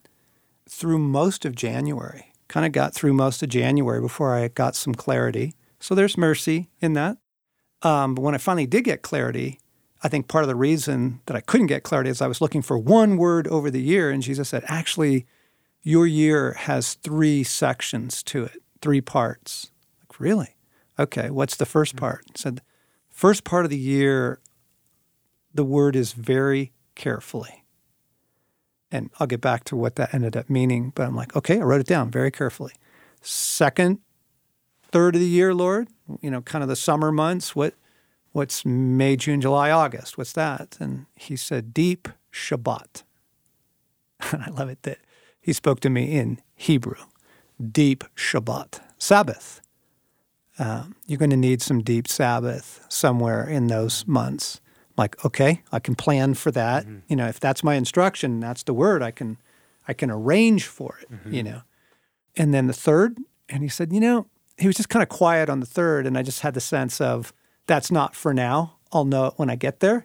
through 0.68 0.98
most 0.98 1.44
of 1.44 1.54
january 1.54 2.32
kind 2.48 2.66
of 2.66 2.72
got 2.72 2.94
through 2.94 3.12
most 3.12 3.42
of 3.42 3.48
january 3.48 4.00
before 4.00 4.34
i 4.34 4.48
got 4.48 4.74
some 4.74 4.94
clarity 4.94 5.54
so 5.80 5.94
there's 5.94 6.16
mercy 6.16 6.68
in 6.80 6.92
that 6.92 7.16
um, 7.82 8.14
but 8.14 8.22
when 8.22 8.34
i 8.34 8.38
finally 8.38 8.66
did 8.66 8.84
get 8.84 9.02
clarity 9.02 9.58
I 10.02 10.08
think 10.08 10.26
part 10.26 10.42
of 10.42 10.48
the 10.48 10.56
reason 10.56 11.20
that 11.26 11.36
I 11.36 11.40
couldn't 11.40 11.68
get 11.68 11.84
clarity 11.84 12.10
is 12.10 12.20
I 12.20 12.26
was 12.26 12.40
looking 12.40 12.62
for 12.62 12.76
one 12.76 13.16
word 13.16 13.46
over 13.46 13.70
the 13.70 13.80
year, 13.80 14.10
and 14.10 14.22
Jesus 14.22 14.48
said, 14.48 14.64
actually, 14.66 15.26
your 15.82 16.06
year 16.06 16.54
has 16.54 16.94
three 16.94 17.44
sections 17.44 18.22
to 18.24 18.44
it, 18.44 18.62
three 18.80 19.00
parts. 19.00 19.70
Like, 20.00 20.18
really? 20.18 20.56
Okay, 20.98 21.30
what's 21.30 21.56
the 21.56 21.66
first 21.66 21.94
part? 21.94 22.24
He 22.26 22.38
said, 22.38 22.62
first 23.12 23.44
part 23.44 23.64
of 23.64 23.70
the 23.70 23.78
year, 23.78 24.40
the 25.54 25.64
word 25.64 25.94
is 25.94 26.12
very 26.12 26.72
carefully. 26.94 27.64
And 28.90 29.10
I'll 29.18 29.26
get 29.26 29.40
back 29.40 29.64
to 29.64 29.76
what 29.76 29.96
that 29.96 30.12
ended 30.12 30.36
up 30.36 30.50
meaning, 30.50 30.92
but 30.94 31.06
I'm 31.06 31.16
like, 31.16 31.34
okay, 31.36 31.58
I 31.60 31.62
wrote 31.62 31.80
it 31.80 31.86
down 31.86 32.10
very 32.10 32.30
carefully. 32.30 32.72
Second, 33.22 34.00
third 34.90 35.14
of 35.14 35.20
the 35.20 35.28
year, 35.28 35.54
Lord, 35.54 35.88
you 36.20 36.30
know, 36.30 36.42
kind 36.42 36.62
of 36.62 36.68
the 36.68 36.76
summer 36.76 37.12
months, 37.12 37.56
what 37.56 37.74
what's 38.32 38.64
May, 38.64 39.16
June, 39.16 39.40
July, 39.40 39.70
August? 39.70 40.18
What's 40.18 40.32
that? 40.32 40.76
And 40.80 41.06
he 41.14 41.36
said, 41.36 41.72
deep 41.72 42.08
Shabbat. 42.32 43.02
And 44.32 44.42
I 44.42 44.50
love 44.50 44.68
it 44.68 44.84
that 44.84 44.98
he 45.40 45.52
spoke 45.52 45.80
to 45.80 45.90
me 45.90 46.16
in 46.16 46.40
Hebrew, 46.54 46.94
deep 47.60 48.04
Shabbat, 48.14 48.80
Sabbath. 48.96 49.60
Um, 50.58 50.96
you're 51.06 51.18
going 51.18 51.30
to 51.30 51.36
need 51.36 51.62
some 51.62 51.82
deep 51.82 52.06
Sabbath 52.06 52.84
somewhere 52.88 53.48
in 53.48 53.68
those 53.68 54.06
months. 54.06 54.60
I'm 54.88 54.94
like, 54.98 55.24
okay, 55.24 55.62
I 55.72 55.78
can 55.78 55.94
plan 55.94 56.34
for 56.34 56.50
that. 56.50 56.84
Mm-hmm. 56.84 56.98
You 57.08 57.16
know, 57.16 57.26
if 57.26 57.40
that's 57.40 57.64
my 57.64 57.74
instruction, 57.74 58.40
that's 58.40 58.62
the 58.62 58.74
word. 58.74 59.02
I 59.02 59.10
can, 59.10 59.38
I 59.88 59.94
can 59.94 60.10
arrange 60.10 60.66
for 60.66 60.98
it. 61.00 61.10
Mm-hmm. 61.10 61.34
You 61.34 61.42
know, 61.42 61.62
and 62.36 62.52
then 62.52 62.66
the 62.66 62.72
third, 62.74 63.18
and 63.48 63.62
he 63.62 63.68
said, 63.68 63.92
you 63.92 64.00
know, 64.00 64.26
he 64.58 64.66
was 64.66 64.76
just 64.76 64.90
kind 64.90 65.02
of 65.02 65.08
quiet 65.08 65.48
on 65.48 65.60
the 65.60 65.66
third, 65.66 66.06
and 66.06 66.16
I 66.18 66.22
just 66.22 66.40
had 66.40 66.54
the 66.54 66.60
sense 66.60 67.00
of 67.00 67.32
that's 67.66 67.90
not 67.90 68.14
for 68.14 68.34
now. 68.34 68.76
I'll 68.92 69.06
know 69.06 69.26
it 69.26 69.34
when 69.36 69.48
I 69.48 69.56
get 69.56 69.80
there. 69.80 70.04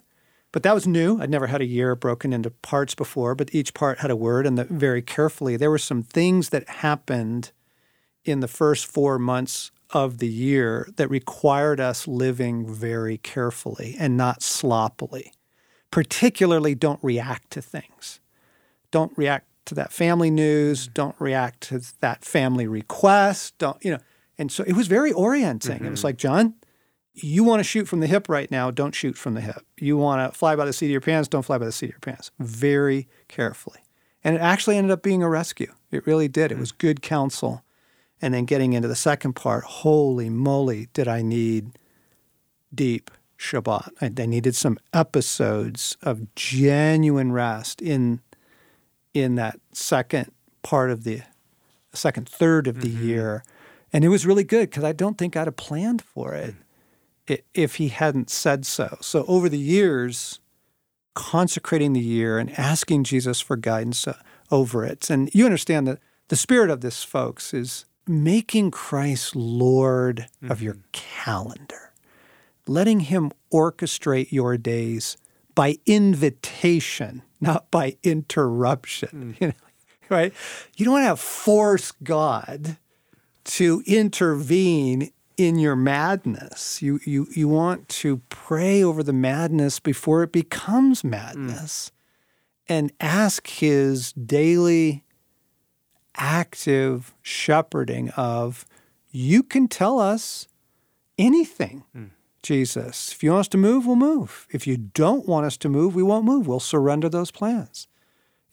But 0.53 0.63
that 0.63 0.73
was 0.73 0.87
new. 0.87 1.21
I'd 1.21 1.29
never 1.29 1.47
had 1.47 1.61
a 1.61 1.65
year 1.65 1.93
broken 1.93 2.31
into 2.31 2.49
parts 2.49 2.95
before, 2.95 3.35
but 3.35 3.53
each 3.53 3.73
part 3.73 3.99
had 3.99 4.09
a 4.09 4.15
word, 4.15 4.47
and 4.47 4.57
the, 4.57 4.63
very 4.63 5.01
carefully, 5.01 5.57
there 5.57 5.69
were 5.69 5.77
some 5.77 6.01
things 6.01 6.49
that 6.49 6.67
happened 6.69 7.51
in 8.23 8.39
the 8.39 8.47
first 8.47 8.85
four 8.85 9.19
months 9.19 9.71
of 9.91 10.17
the 10.17 10.27
year 10.27 10.89
that 10.97 11.09
required 11.09 11.79
us 11.79 12.07
living 12.07 12.71
very 12.71 13.17
carefully 13.17 13.95
and 13.97 14.17
not 14.17 14.43
sloppily. 14.43 15.31
Particularly, 15.91 16.75
don't 16.75 16.99
react 17.01 17.51
to 17.51 17.61
things. 17.61 18.19
Don't 18.91 19.17
react 19.17 19.47
to 19.65 19.75
that 19.75 19.91
family 19.91 20.29
news. 20.29 20.87
Don't 20.87 21.15
react 21.19 21.61
to 21.61 21.81
that 22.01 22.25
family 22.25 22.67
request. 22.67 23.57
Don't, 23.57 23.83
you 23.83 23.91
know. 23.91 23.99
And 24.37 24.51
so 24.51 24.63
it 24.65 24.73
was 24.73 24.87
very 24.87 25.11
orienting. 25.11 25.77
Mm-hmm. 25.77 25.85
It 25.85 25.89
was 25.89 25.99
mm-hmm. 25.99 26.07
like, 26.07 26.17
John, 26.17 26.55
you 27.13 27.43
want 27.43 27.59
to 27.59 27.63
shoot 27.63 27.87
from 27.87 27.99
the 27.99 28.07
hip 28.07 28.29
right 28.29 28.49
now, 28.51 28.69
don't 28.69 28.93
shoot 28.93 29.17
from 29.17 29.33
the 29.33 29.41
hip. 29.41 29.65
You 29.77 29.97
want 29.97 30.31
to 30.31 30.37
fly 30.37 30.55
by 30.55 30.65
the 30.65 30.73
seat 30.73 30.87
of 30.87 30.91
your 30.91 31.01
pants, 31.01 31.27
don't 31.27 31.43
fly 31.43 31.57
by 31.57 31.65
the 31.65 31.71
seat 31.71 31.87
of 31.87 31.93
your 31.93 31.99
pants. 31.99 32.31
Very 32.39 33.07
carefully. 33.27 33.79
And 34.23 34.35
it 34.35 34.41
actually 34.41 34.77
ended 34.77 34.91
up 34.91 35.01
being 35.01 35.23
a 35.23 35.29
rescue. 35.29 35.73
It 35.91 36.05
really 36.05 36.27
did. 36.27 36.51
It 36.51 36.57
was 36.57 36.71
good 36.71 37.01
counsel. 37.01 37.63
And 38.21 38.33
then 38.33 38.45
getting 38.45 38.73
into 38.73 38.87
the 38.87 38.95
second 38.95 39.33
part, 39.33 39.63
holy 39.63 40.29
moly, 40.29 40.87
did 40.93 41.07
I 41.07 41.21
need 41.21 41.77
deep 42.73 43.11
Shabbat. 43.37 43.89
I, 44.01 44.11
I 44.21 44.25
needed 44.25 44.55
some 44.55 44.79
episodes 44.93 45.95
of 46.01 46.33
genuine 46.35 47.31
rest 47.31 47.81
in 47.81 48.21
in 49.13 49.35
that 49.35 49.59
second 49.73 50.31
part 50.63 50.89
of 50.89 51.03
the 51.03 51.21
second 51.93 52.27
third 52.27 52.67
of 52.67 52.81
the 52.81 52.89
mm-hmm. 52.89 53.07
year. 53.07 53.43
And 53.93 54.03
it 54.03 54.09
was 54.09 54.25
really 54.25 54.43
good 54.43 54.69
because 54.69 54.83
I 54.83 54.91
don't 54.91 55.17
think 55.17 55.35
I'd 55.35 55.47
have 55.47 55.55
planned 55.55 56.01
for 56.01 56.33
it. 56.33 56.55
Mm 56.55 56.63
if 57.53 57.75
he 57.75 57.89
hadn't 57.89 58.29
said 58.29 58.65
so. 58.65 58.97
So 59.01 59.25
over 59.27 59.49
the 59.49 59.59
years, 59.59 60.39
consecrating 61.13 61.93
the 61.93 61.99
year 61.99 62.37
and 62.37 62.57
asking 62.57 63.03
Jesus 63.03 63.41
for 63.41 63.57
guidance 63.57 64.07
uh, 64.07 64.17
over 64.51 64.85
it. 64.85 65.09
And 65.09 65.33
you 65.33 65.45
understand 65.45 65.87
that 65.87 65.99
the 66.29 66.35
spirit 66.35 66.69
of 66.69 66.81
this, 66.81 67.03
folks, 67.03 67.53
is 67.53 67.85
making 68.07 68.71
Christ 68.71 69.35
Lord 69.35 70.27
mm-hmm. 70.41 70.51
of 70.51 70.61
your 70.61 70.75
mm-hmm. 70.75 70.89
calendar, 70.91 71.91
letting 72.67 73.01
him 73.01 73.31
orchestrate 73.51 74.31
your 74.31 74.57
days 74.57 75.17
by 75.55 75.77
invitation, 75.85 77.23
not 77.41 77.69
by 77.71 77.97
interruption. 78.03 79.35
Mm. 79.39 79.41
You 79.41 79.47
know, 79.47 79.53
right? 80.09 80.33
You 80.77 80.85
don't 80.85 80.93
want 80.93 81.17
to 81.17 81.21
force 81.21 81.91
God 82.01 82.77
to 83.43 83.83
intervene 83.85 85.11
in 85.35 85.59
your 85.59 85.75
madness. 85.75 86.81
You, 86.81 86.99
you, 87.05 87.27
you 87.35 87.47
want 87.47 87.89
to 87.89 88.21
pray 88.29 88.83
over 88.83 89.03
the 89.03 89.13
madness 89.13 89.79
before 89.79 90.23
it 90.23 90.31
becomes 90.31 91.03
madness 91.03 91.91
mm. 91.91 92.75
and 92.75 92.91
ask 92.99 93.47
His 93.47 94.13
daily 94.13 95.03
active 96.17 97.13
shepherding 97.21 98.09
of, 98.11 98.65
you 99.11 99.43
can 99.43 99.67
tell 99.67 99.99
us 99.99 100.47
anything. 101.17 101.83
Mm. 101.95 102.09
Jesus. 102.43 103.11
If 103.11 103.23
you 103.23 103.31
want 103.31 103.41
us 103.41 103.47
to 103.49 103.57
move, 103.57 103.85
we'll 103.85 103.95
move. 103.95 104.47
If 104.51 104.67
you 104.67 104.77
don't 104.77 105.27
want 105.27 105.45
us 105.45 105.57
to 105.57 105.69
move, 105.69 105.95
we 105.95 106.03
won't 106.03 106.23
move. 106.23 106.47
We'll 106.47 106.59
surrender 106.59 107.09
those 107.09 107.31
plans. 107.31 107.87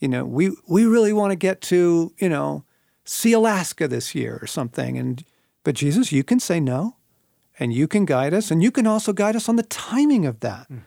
You 0.00 0.09
know, 0.09 0.24
we 0.24 0.50
we 0.66 0.85
really 0.85 1.12
want 1.12 1.31
to 1.31 1.37
get 1.37 1.61
to, 1.62 2.12
you 2.18 2.29
know, 2.29 2.64
see 3.05 3.33
Alaska 3.33 3.87
this 3.87 4.14
year 4.14 4.38
or 4.42 4.46
something. 4.46 4.98
And 4.98 5.24
but 5.62 5.77
Jesus, 5.77 6.11
you 6.11 6.24
can 6.24 6.40
say 6.40 6.59
no 6.59 6.96
and 7.59 7.72
you 7.72 7.87
can 7.87 8.05
guide 8.05 8.35
us 8.35 8.50
and 8.50 8.62
you 8.62 8.70
can 8.70 8.87
also 8.87 9.12
guide 9.12 9.37
us 9.37 9.48
on 9.48 9.57
the 9.57 9.62
timing 9.62 10.27
of 10.27 10.40
that. 10.40 10.68
Mm. 10.70 10.81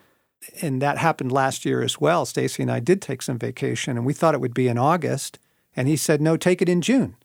And 0.61 0.81
that 0.81 0.97
happened 0.97 1.31
last 1.31 1.65
year 1.65 1.81
as 1.81 2.01
well. 2.01 2.25
Stacy 2.25 2.61
and 2.61 2.71
I 2.71 2.79
did 2.79 3.01
take 3.01 3.21
some 3.21 3.39
vacation 3.39 3.97
and 3.97 4.05
we 4.05 4.13
thought 4.13 4.33
it 4.33 4.41
would 4.41 4.53
be 4.53 4.67
in 4.67 4.77
August 4.77 5.39
and 5.77 5.87
he 5.87 5.95
said, 5.95 6.19
"No, 6.19 6.35
take 6.35 6.61
it 6.61 6.67
in 6.67 6.81
June." 6.81 7.15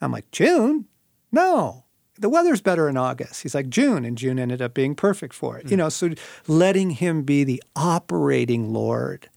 I'm 0.00 0.12
like, 0.12 0.30
"June? 0.30 0.86
No. 1.30 1.84
The 2.18 2.28
weather's 2.28 2.62
better 2.62 2.88
in 2.88 2.96
August." 2.96 3.42
He's 3.42 3.54
like, 3.54 3.68
"June." 3.68 4.06
And 4.06 4.16
June 4.16 4.38
ended 4.38 4.62
up 4.62 4.72
being 4.72 4.94
perfect 4.94 5.34
for 5.34 5.58
it. 5.58 5.66
Mm. 5.66 5.70
You 5.72 5.76
know, 5.76 5.88
so 5.90 6.10
letting 6.46 6.90
him 6.90 7.22
be 7.24 7.44
the 7.44 7.62
operating 7.76 8.72
lord 8.72 9.28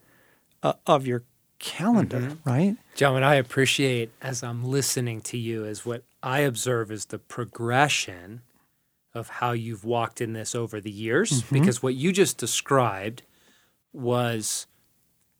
uh, 0.63 0.73
of 0.86 1.06
your 1.06 1.23
calendar, 1.60 2.19
mm-hmm. 2.19 2.50
right? 2.50 2.78
John, 2.95 3.13
what 3.13 3.23
I 3.23 3.36
appreciate 3.36 4.12
as 4.21 4.43
I'm 4.43 4.63
listening 4.63 5.21
to 5.21 5.38
you 5.38 5.65
is 5.65 5.86
what 5.86 6.04
I 6.21 6.39
observe 6.39 6.91
is 6.91 7.06
the 7.06 7.19
progression 7.19 8.41
of 9.13 9.30
how 9.30 9.52
you've 9.52 9.84
walked 9.84 10.21
in 10.21 10.34
this 10.34 10.54
over 10.54 10.80
the 10.80 10.91
years, 10.91 11.41
mm-hmm. 11.41 11.56
because 11.56 11.82
what 11.82 11.95
you 11.95 12.12
just 12.12 12.38
described 12.38 13.23
was 13.91 14.67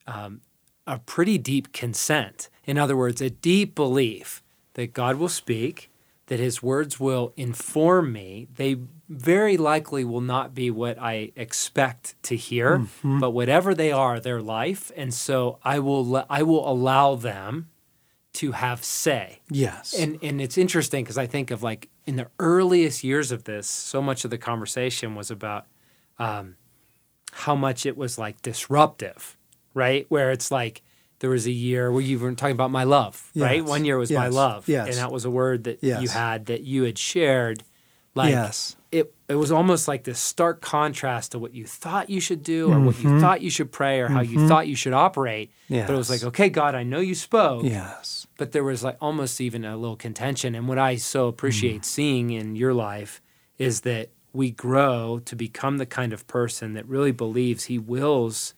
um, 0.08 0.42
a 0.88 1.00
pretty 1.00 1.38
deep 1.38 1.74
consent. 1.74 2.50
In 2.66 2.78
other 2.78 2.98
words, 2.98 3.22
a 3.22 3.30
deep 3.30 3.76
belief 3.76 4.42
that 4.74 4.94
God 4.94 5.18
will 5.18 5.30
speak, 5.30 5.92
that 6.28 6.40
his 6.40 6.64
words 6.64 7.00
will 7.00 7.34
inform 7.36 8.12
me. 8.12 8.48
They 8.56 8.78
very 9.10 9.58
likely 9.58 10.04
will 10.04 10.22
not 10.22 10.54
be 10.54 10.72
what 10.72 11.00
I 11.00 11.32
expect 11.36 12.22
to 12.24 12.36
hear, 12.36 12.80
mm-hmm. 12.80 13.20
but 13.20 13.32
whatever 13.32 13.76
they 13.76 13.92
are, 13.92 14.20
they're 14.20 14.42
life. 14.42 14.92
And 14.96 15.14
so 15.14 15.60
I 15.64 15.80
will, 15.80 16.26
I 16.30 16.44
will 16.44 16.70
allow 16.70 17.16
them 17.16 17.70
to 18.34 18.52
have 18.52 18.84
say. 18.84 19.40
Yes. 19.50 19.96
And 19.98 20.20
and 20.22 20.40
it's 20.40 20.60
interesting 20.60 21.04
because 21.04 21.18
I 21.18 21.26
think 21.26 21.50
of 21.50 21.64
like 21.64 21.90
in 22.06 22.18
the 22.18 22.28
earliest 22.40 23.04
years 23.04 23.32
of 23.32 23.46
this, 23.46 23.68
so 23.68 24.00
much 24.00 24.24
of 24.26 24.30
the 24.30 24.38
conversation 24.38 25.16
was 25.16 25.32
about 25.32 25.66
um, 26.20 26.56
how 27.32 27.56
much 27.56 27.86
it 27.86 27.98
was 27.98 28.20
like 28.20 28.42
disruptive, 28.44 29.37
right? 29.78 30.06
Where 30.10 30.32
it's 30.32 30.52
like 30.52 30.82
there 31.20 31.30
was 31.30 31.48
a 31.48 31.52
year 31.52 31.92
where 31.92 32.02
you 32.02 32.20
were 32.20 32.34
talking 32.34 32.54
about 32.54 32.72
my 32.72 32.84
love, 32.84 33.32
yes. 33.34 33.44
right? 33.44 33.64
One 33.64 33.86
year 33.86 33.98
was 33.98 34.12
yes. 34.12 34.18
my 34.18 34.28
love, 34.28 34.68
yes. 34.68 34.88
and 34.88 34.98
that 34.98 35.12
was 35.12 35.26
a 35.26 35.32
word 35.32 35.64
that 35.66 35.84
you 35.84 36.10
had 36.10 36.48
that 36.48 36.62
you 36.64 36.84
had 36.84 36.98
shared. 36.98 37.64
Like 38.14 38.32
yes. 38.32 38.76
it, 38.92 39.14
it 39.28 39.36
was 39.36 39.52
almost 39.52 39.88
like 39.88 40.04
this 40.04 40.20
stark 40.20 40.60
contrast 40.60 41.34
to 41.34 41.40
what 41.40 41.54
you 41.54 41.66
thought 41.66 42.10
you 42.10 42.20
should 42.20 42.42
do, 42.42 42.68
or 42.68 42.76
mm-hmm. 42.76 42.86
what 42.88 42.98
you 43.00 43.10
mm-hmm. 43.10 43.20
thought 43.20 43.42
you 43.42 43.52
should 43.52 43.72
pray, 43.72 44.00
or 44.00 44.06
mm-hmm. 44.06 44.16
how 44.16 44.22
you 44.22 44.38
mm-hmm. 44.40 44.48
thought 44.48 44.68
you 44.68 44.76
should 44.76 44.94
operate. 44.94 45.52
But 45.70 45.90
it 45.92 45.98
was 45.98 46.10
like, 46.10 46.24
okay, 46.24 46.50
God, 46.50 46.74
I 46.74 46.84
know 46.84 47.00
you 47.00 47.16
spoke. 47.16 47.64
Yes 47.64 48.28
but 48.38 48.52
there 48.52 48.64
was 48.64 48.84
like 48.84 48.98
almost 49.02 49.42
even 49.42 49.66
a 49.66 49.76
little 49.76 49.96
contention. 49.96 50.56
And 50.56 50.68
what 50.68 50.78
I 50.78 50.96
so 50.96 51.28
appreciate 51.28 51.82
mm. 51.82 51.86
seeing 51.86 52.30
in 52.30 52.56
your 52.56 52.74
life 52.74 53.22
is 53.58 53.82
that 53.82 54.10
we 54.32 54.52
grow 54.52 55.20
to 55.26 55.36
become 55.36 55.78
the 55.78 55.86
kind 55.86 56.14
of 56.14 56.28
person 56.28 56.74
that 56.74 56.88
really 56.88 57.12
believes 57.12 57.66
he 57.66 57.80
wills 57.80 58.54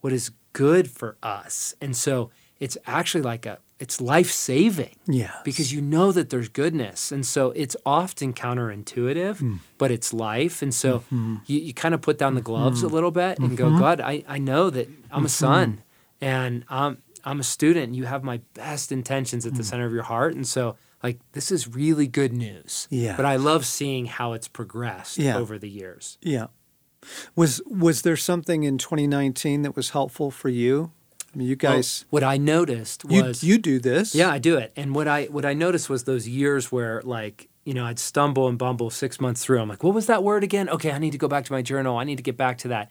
what 0.00 0.12
is 0.12 0.30
good 0.52 0.90
for 0.90 1.16
us. 1.22 1.74
And 1.80 1.96
so 1.96 2.30
it's 2.60 2.76
actually 2.86 3.22
like 3.22 3.46
a 3.46 3.58
it's 3.78 4.00
life 4.00 4.30
saving. 4.30 4.94
Yeah. 5.06 5.32
Because 5.42 5.72
you 5.72 5.80
know 5.80 6.12
that 6.12 6.30
there's 6.30 6.48
goodness. 6.48 7.10
And 7.10 7.26
so 7.26 7.50
it's 7.50 7.76
often 7.84 8.32
counterintuitive, 8.32 9.38
mm. 9.38 9.58
but 9.76 9.90
it's 9.90 10.14
life. 10.14 10.62
And 10.62 10.72
so 10.72 11.00
mm-hmm. 11.00 11.38
you, 11.46 11.58
you 11.58 11.74
kind 11.74 11.92
of 11.92 12.00
put 12.00 12.16
down 12.16 12.36
the 12.36 12.40
gloves 12.40 12.78
mm-hmm. 12.78 12.90
a 12.90 12.94
little 12.94 13.10
bit 13.10 13.40
and 13.40 13.48
mm-hmm. 13.48 13.56
go, 13.56 13.76
God, 13.76 14.00
I, 14.00 14.22
I 14.28 14.38
know 14.38 14.70
that 14.70 14.88
I'm 15.10 15.24
a 15.24 15.28
son 15.28 15.72
mm-hmm. 15.72 16.24
and 16.24 16.64
I'm 16.68 16.98
I'm 17.24 17.40
a 17.40 17.44
student. 17.44 17.94
You 17.94 18.04
have 18.04 18.22
my 18.22 18.40
best 18.54 18.92
intentions 18.92 19.46
at 19.46 19.54
the 19.54 19.62
mm. 19.62 19.66
center 19.66 19.86
of 19.86 19.92
your 19.92 20.02
heart, 20.02 20.34
and 20.34 20.46
so 20.46 20.76
like 21.02 21.18
this 21.32 21.50
is 21.50 21.68
really 21.68 22.06
good 22.06 22.32
news. 22.32 22.86
Yeah. 22.90 23.16
But 23.16 23.26
I 23.26 23.36
love 23.36 23.66
seeing 23.66 24.06
how 24.06 24.32
it's 24.32 24.48
progressed 24.48 25.18
yeah. 25.18 25.36
over 25.36 25.58
the 25.58 25.68
years. 25.68 26.18
Yeah. 26.20 26.46
Was 27.34 27.60
was 27.66 28.02
there 28.02 28.16
something 28.16 28.64
in 28.64 28.78
2019 28.78 29.62
that 29.62 29.76
was 29.76 29.90
helpful 29.90 30.30
for 30.30 30.48
you? 30.48 30.92
I 31.34 31.38
mean, 31.38 31.48
you 31.48 31.56
guys. 31.56 32.04
Well, 32.10 32.20
what 32.20 32.24
I 32.24 32.36
noticed 32.36 33.04
was 33.04 33.42
you, 33.42 33.54
you 33.54 33.58
do 33.58 33.80
this. 33.80 34.14
Yeah, 34.14 34.30
I 34.30 34.38
do 34.38 34.56
it. 34.56 34.72
And 34.76 34.94
what 34.94 35.08
I 35.08 35.24
what 35.24 35.44
I 35.44 35.54
noticed 35.54 35.88
was 35.88 36.04
those 36.04 36.28
years 36.28 36.70
where 36.70 37.02
like 37.02 37.48
you 37.64 37.74
know 37.74 37.86
I'd 37.86 37.98
stumble 37.98 38.48
and 38.48 38.58
bumble 38.58 38.90
six 38.90 39.20
months 39.20 39.44
through. 39.44 39.60
I'm 39.60 39.68
like, 39.68 39.82
what 39.82 39.94
was 39.94 40.06
that 40.06 40.22
word 40.22 40.44
again? 40.44 40.68
Okay, 40.68 40.92
I 40.92 40.98
need 40.98 41.12
to 41.12 41.18
go 41.18 41.28
back 41.28 41.44
to 41.46 41.52
my 41.52 41.62
journal. 41.62 41.96
I 41.96 42.04
need 42.04 42.16
to 42.16 42.22
get 42.22 42.36
back 42.36 42.58
to 42.58 42.68
that. 42.68 42.90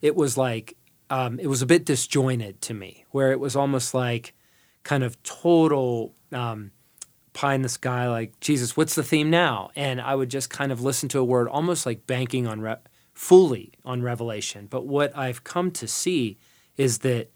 It 0.00 0.14
was 0.14 0.36
like 0.36 0.76
um, 1.10 1.40
it 1.40 1.48
was 1.48 1.62
a 1.62 1.66
bit 1.66 1.84
disjointed 1.84 2.60
to 2.62 2.74
me, 2.74 3.04
where 3.10 3.32
it 3.32 3.40
was 3.40 3.56
almost 3.56 3.92
like 3.92 4.34
kind 4.84 5.02
of 5.02 5.20
total 5.22 6.14
um, 6.32 6.70
pie 7.32 7.54
in 7.54 7.62
the 7.62 7.68
sky, 7.68 8.08
like, 8.08 8.38
Jesus, 8.40 8.76
what's 8.76 8.94
the 8.94 9.02
theme 9.02 9.30
now? 9.30 9.70
And 9.76 10.00
I 10.00 10.14
would 10.14 10.30
just 10.30 10.50
kind 10.50 10.72
of 10.72 10.80
listen 10.80 11.08
to 11.10 11.18
a 11.18 11.24
word, 11.24 11.48
almost 11.48 11.86
like 11.86 12.06
banking 12.06 12.46
on 12.46 12.60
re- 12.60 12.76
fully 13.20 13.70
on 13.84 14.00
revelation. 14.00 14.66
But 14.66 14.86
what 14.86 15.14
I've 15.14 15.44
come 15.44 15.70
to 15.72 15.86
see 15.86 16.38
is 16.78 17.00
that 17.00 17.30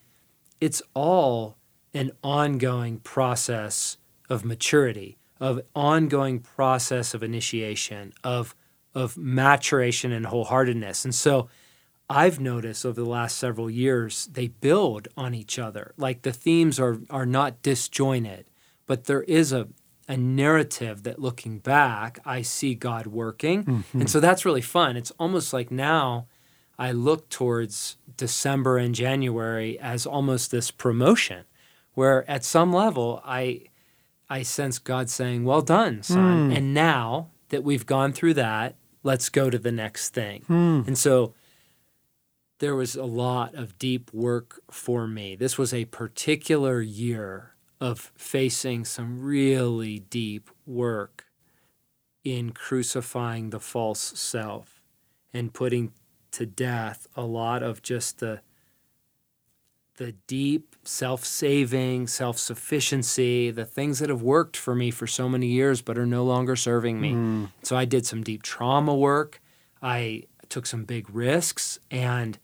it's 0.58 0.80
all 0.94 1.58
an 1.92 2.10
ongoing 2.22 3.00
process 3.00 3.98
of 4.30 4.46
maturity, 4.46 5.18
of 5.38 5.60
ongoing 5.74 6.40
process 6.40 7.12
of 7.12 7.22
initiation, 7.22 8.14
of 8.24 8.54
of 8.94 9.18
maturation 9.18 10.10
and 10.10 10.24
wholeheartedness. 10.24 11.04
And 11.04 11.14
so 11.14 11.50
I've 12.08 12.40
noticed 12.40 12.86
over 12.86 13.02
the 13.02 13.08
last 13.08 13.36
several 13.36 13.68
years 13.68 14.26
they 14.32 14.48
build 14.48 15.08
on 15.18 15.34
each 15.34 15.58
other. 15.58 15.92
Like 15.98 16.22
the 16.22 16.32
themes 16.32 16.80
are 16.80 16.98
are 17.10 17.26
not 17.26 17.60
disjointed, 17.60 18.46
but 18.86 19.04
there 19.04 19.24
is 19.24 19.52
a 19.52 19.68
a 20.08 20.16
narrative 20.16 21.02
that 21.04 21.18
looking 21.18 21.58
back, 21.58 22.18
I 22.24 22.42
see 22.42 22.74
God 22.74 23.06
working. 23.06 23.64
Mm-hmm. 23.64 24.00
And 24.00 24.10
so 24.10 24.20
that's 24.20 24.44
really 24.44 24.60
fun. 24.60 24.96
It's 24.96 25.12
almost 25.12 25.52
like 25.52 25.70
now 25.70 26.26
I 26.78 26.92
look 26.92 27.28
towards 27.28 27.96
December 28.16 28.78
and 28.78 28.94
January 28.94 29.78
as 29.78 30.06
almost 30.06 30.50
this 30.50 30.70
promotion 30.70 31.44
where 31.94 32.28
at 32.30 32.44
some 32.44 32.72
level 32.72 33.22
I 33.24 33.62
I 34.28 34.42
sense 34.42 34.78
God 34.78 35.10
saying, 35.10 35.44
"Well 35.44 35.62
done, 35.62 36.02
son." 36.02 36.50
Mm. 36.50 36.56
And 36.56 36.74
now 36.74 37.30
that 37.50 37.62
we've 37.62 37.86
gone 37.86 38.12
through 38.12 38.34
that, 38.34 38.74
let's 39.02 39.28
go 39.28 39.50
to 39.50 39.58
the 39.58 39.72
next 39.72 40.14
thing. 40.14 40.44
Mm. 40.48 40.86
And 40.88 40.98
so 40.98 41.34
there 42.58 42.74
was 42.74 42.96
a 42.96 43.04
lot 43.04 43.54
of 43.54 43.78
deep 43.78 44.12
work 44.12 44.60
for 44.70 45.06
me. 45.06 45.36
This 45.36 45.58
was 45.58 45.74
a 45.74 45.84
particular 45.86 46.80
year 46.80 47.53
of 47.84 48.10
facing 48.16 48.82
some 48.82 49.20
really 49.20 49.98
deep 49.98 50.50
work 50.64 51.26
in 52.24 52.50
crucifying 52.50 53.50
the 53.50 53.60
false 53.60 54.00
self 54.00 54.80
and 55.34 55.52
putting 55.52 55.92
to 56.30 56.46
death 56.46 57.06
a 57.14 57.20
lot 57.20 57.62
of 57.62 57.82
just 57.82 58.20
the 58.20 58.40
the 59.96 60.12
deep 60.26 60.74
self-saving, 60.82 62.06
self-sufficiency, 62.06 63.50
the 63.50 63.66
things 63.66 63.98
that 63.98 64.08
have 64.08 64.22
worked 64.22 64.56
for 64.56 64.74
me 64.74 64.90
for 64.90 65.06
so 65.06 65.28
many 65.28 65.48
years 65.48 65.82
but 65.82 65.98
are 65.98 66.06
no 66.06 66.24
longer 66.24 66.56
serving 66.56 66.98
me. 66.98 67.12
Mm. 67.12 67.50
So 67.62 67.76
I 67.76 67.84
did 67.84 68.06
some 68.06 68.24
deep 68.24 68.42
trauma 68.42 68.94
work. 68.94 69.42
I 69.82 70.22
took 70.48 70.64
some 70.64 70.84
big 70.84 71.10
risks 71.10 71.78
and 71.90 72.38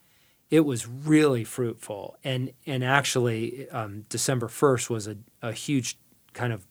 it 0.51 0.61
was 0.61 0.87
really 0.87 1.45
fruitful. 1.45 2.17
And 2.25 2.53
and 2.67 2.85
actually, 2.85 3.69
um, 3.71 4.05
December 4.09 4.49
first 4.49 4.91
was 4.91 5.07
a, 5.07 5.17
a 5.43 5.53
huge 5.53 5.99
kind 6.33 6.53
of 6.53 6.67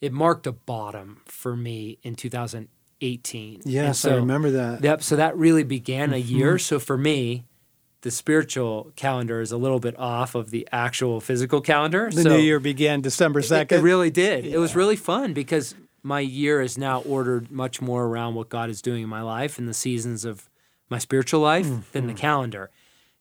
it 0.00 0.12
marked 0.12 0.46
a 0.46 0.52
bottom 0.52 1.20
for 1.26 1.54
me 1.54 1.98
in 2.02 2.16
2018. 2.16 3.62
Yes, 3.64 4.00
so, 4.00 4.10
I 4.10 4.14
remember 4.16 4.50
that. 4.50 4.82
Yep. 4.82 5.02
So 5.02 5.16
that 5.16 5.36
really 5.36 5.62
began 5.62 6.12
a 6.12 6.16
mm-hmm. 6.16 6.36
year. 6.36 6.58
So 6.58 6.80
for 6.80 6.98
me, 6.98 7.44
the 8.00 8.10
spiritual 8.10 8.92
calendar 8.96 9.40
is 9.40 9.52
a 9.52 9.56
little 9.56 9.78
bit 9.78 9.96
off 9.96 10.34
of 10.34 10.50
the 10.50 10.68
actual 10.72 11.20
physical 11.20 11.60
calendar. 11.60 12.10
The 12.12 12.22
so 12.22 12.28
new 12.30 12.38
year 12.38 12.58
began 12.58 13.00
December 13.00 13.42
2nd. 13.42 13.62
It, 13.62 13.72
it 13.72 13.80
really 13.80 14.10
did. 14.10 14.44
Yeah. 14.44 14.54
It 14.54 14.58
was 14.58 14.74
really 14.74 14.96
fun 14.96 15.34
because 15.34 15.76
my 16.02 16.18
year 16.18 16.60
is 16.60 16.76
now 16.76 17.02
ordered 17.02 17.52
much 17.52 17.80
more 17.80 18.04
around 18.04 18.34
what 18.34 18.48
God 18.48 18.70
is 18.70 18.82
doing 18.82 19.04
in 19.04 19.08
my 19.08 19.22
life 19.22 19.56
and 19.56 19.68
the 19.68 19.74
seasons 19.74 20.24
of 20.24 20.50
my 20.92 20.98
spiritual 20.98 21.40
life 21.40 21.66
mm-hmm. 21.66 21.80
than 21.90 22.06
the 22.06 22.14
calendar. 22.14 22.70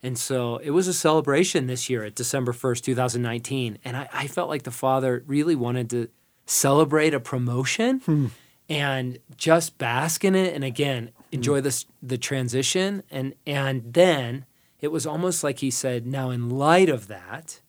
And 0.04 0.18
so 0.18 0.58
it 0.58 0.72
was 0.72 0.88
a 0.88 0.94
celebration 0.94 1.68
this 1.68 1.90
year 1.90 2.04
at 2.04 2.16
December 2.16 2.54
1st, 2.54 2.82
2019. 2.84 3.80
And 3.84 3.98
I, 3.98 4.10
I 4.12 4.28
felt 4.28 4.50
like 4.50 4.64
the 4.64 4.72
Father 4.72 5.24
really 5.28 5.56
wanted 5.56 5.90
to 5.92 6.10
celebrate 6.46 7.14
a 7.14 7.20
promotion 7.20 8.00
hmm. 8.00 8.28
and 8.68 9.20
just 9.38 9.78
bask 9.78 10.26
in 10.26 10.36
it. 10.36 10.54
And 10.54 10.64
again, 10.64 11.12
enjoy 11.32 11.60
hmm. 11.60 11.66
this, 11.66 11.86
the 12.02 12.18
transition. 12.18 13.04
And, 13.12 13.36
and 13.46 13.94
then 13.94 14.46
it 14.80 14.92
was 14.92 15.06
almost 15.06 15.44
like 15.44 15.60
he 15.60 15.70
said, 15.70 16.08
now 16.08 16.32
in 16.32 16.50
light 16.50 16.90
of 16.90 17.08
that, 17.08 17.62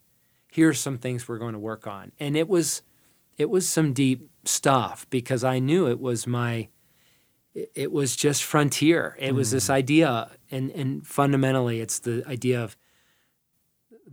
here's 0.51 0.81
some 0.81 0.99
things 0.99 1.29
we're 1.29 1.39
going 1.39 1.53
to 1.53 1.59
work 1.59 1.87
on. 1.87 2.13
And 2.19 2.37
it 2.37 2.49
was, 2.49 2.83
it 3.37 3.51
was 3.51 3.69
some 3.69 3.93
deep 3.93 4.31
stuff 4.45 5.07
because 5.11 5.45
I 5.45 5.59
knew 5.59 5.87
it 5.87 6.01
was 6.01 6.27
my 6.27 6.69
it 7.55 7.93
was 7.93 8.17
just 8.17 8.45
frontier. 8.45 9.17
It 9.19 9.33
mm. 9.33 9.37
was 9.37 9.51
this 9.51 9.67
mm. 9.67 9.75
idea, 9.75 10.31
and 10.51 10.71
and 10.71 11.07
fundamentally, 11.07 11.81
it's 11.81 11.99
the 11.99 12.25
idea 12.27 12.63
of 12.63 12.77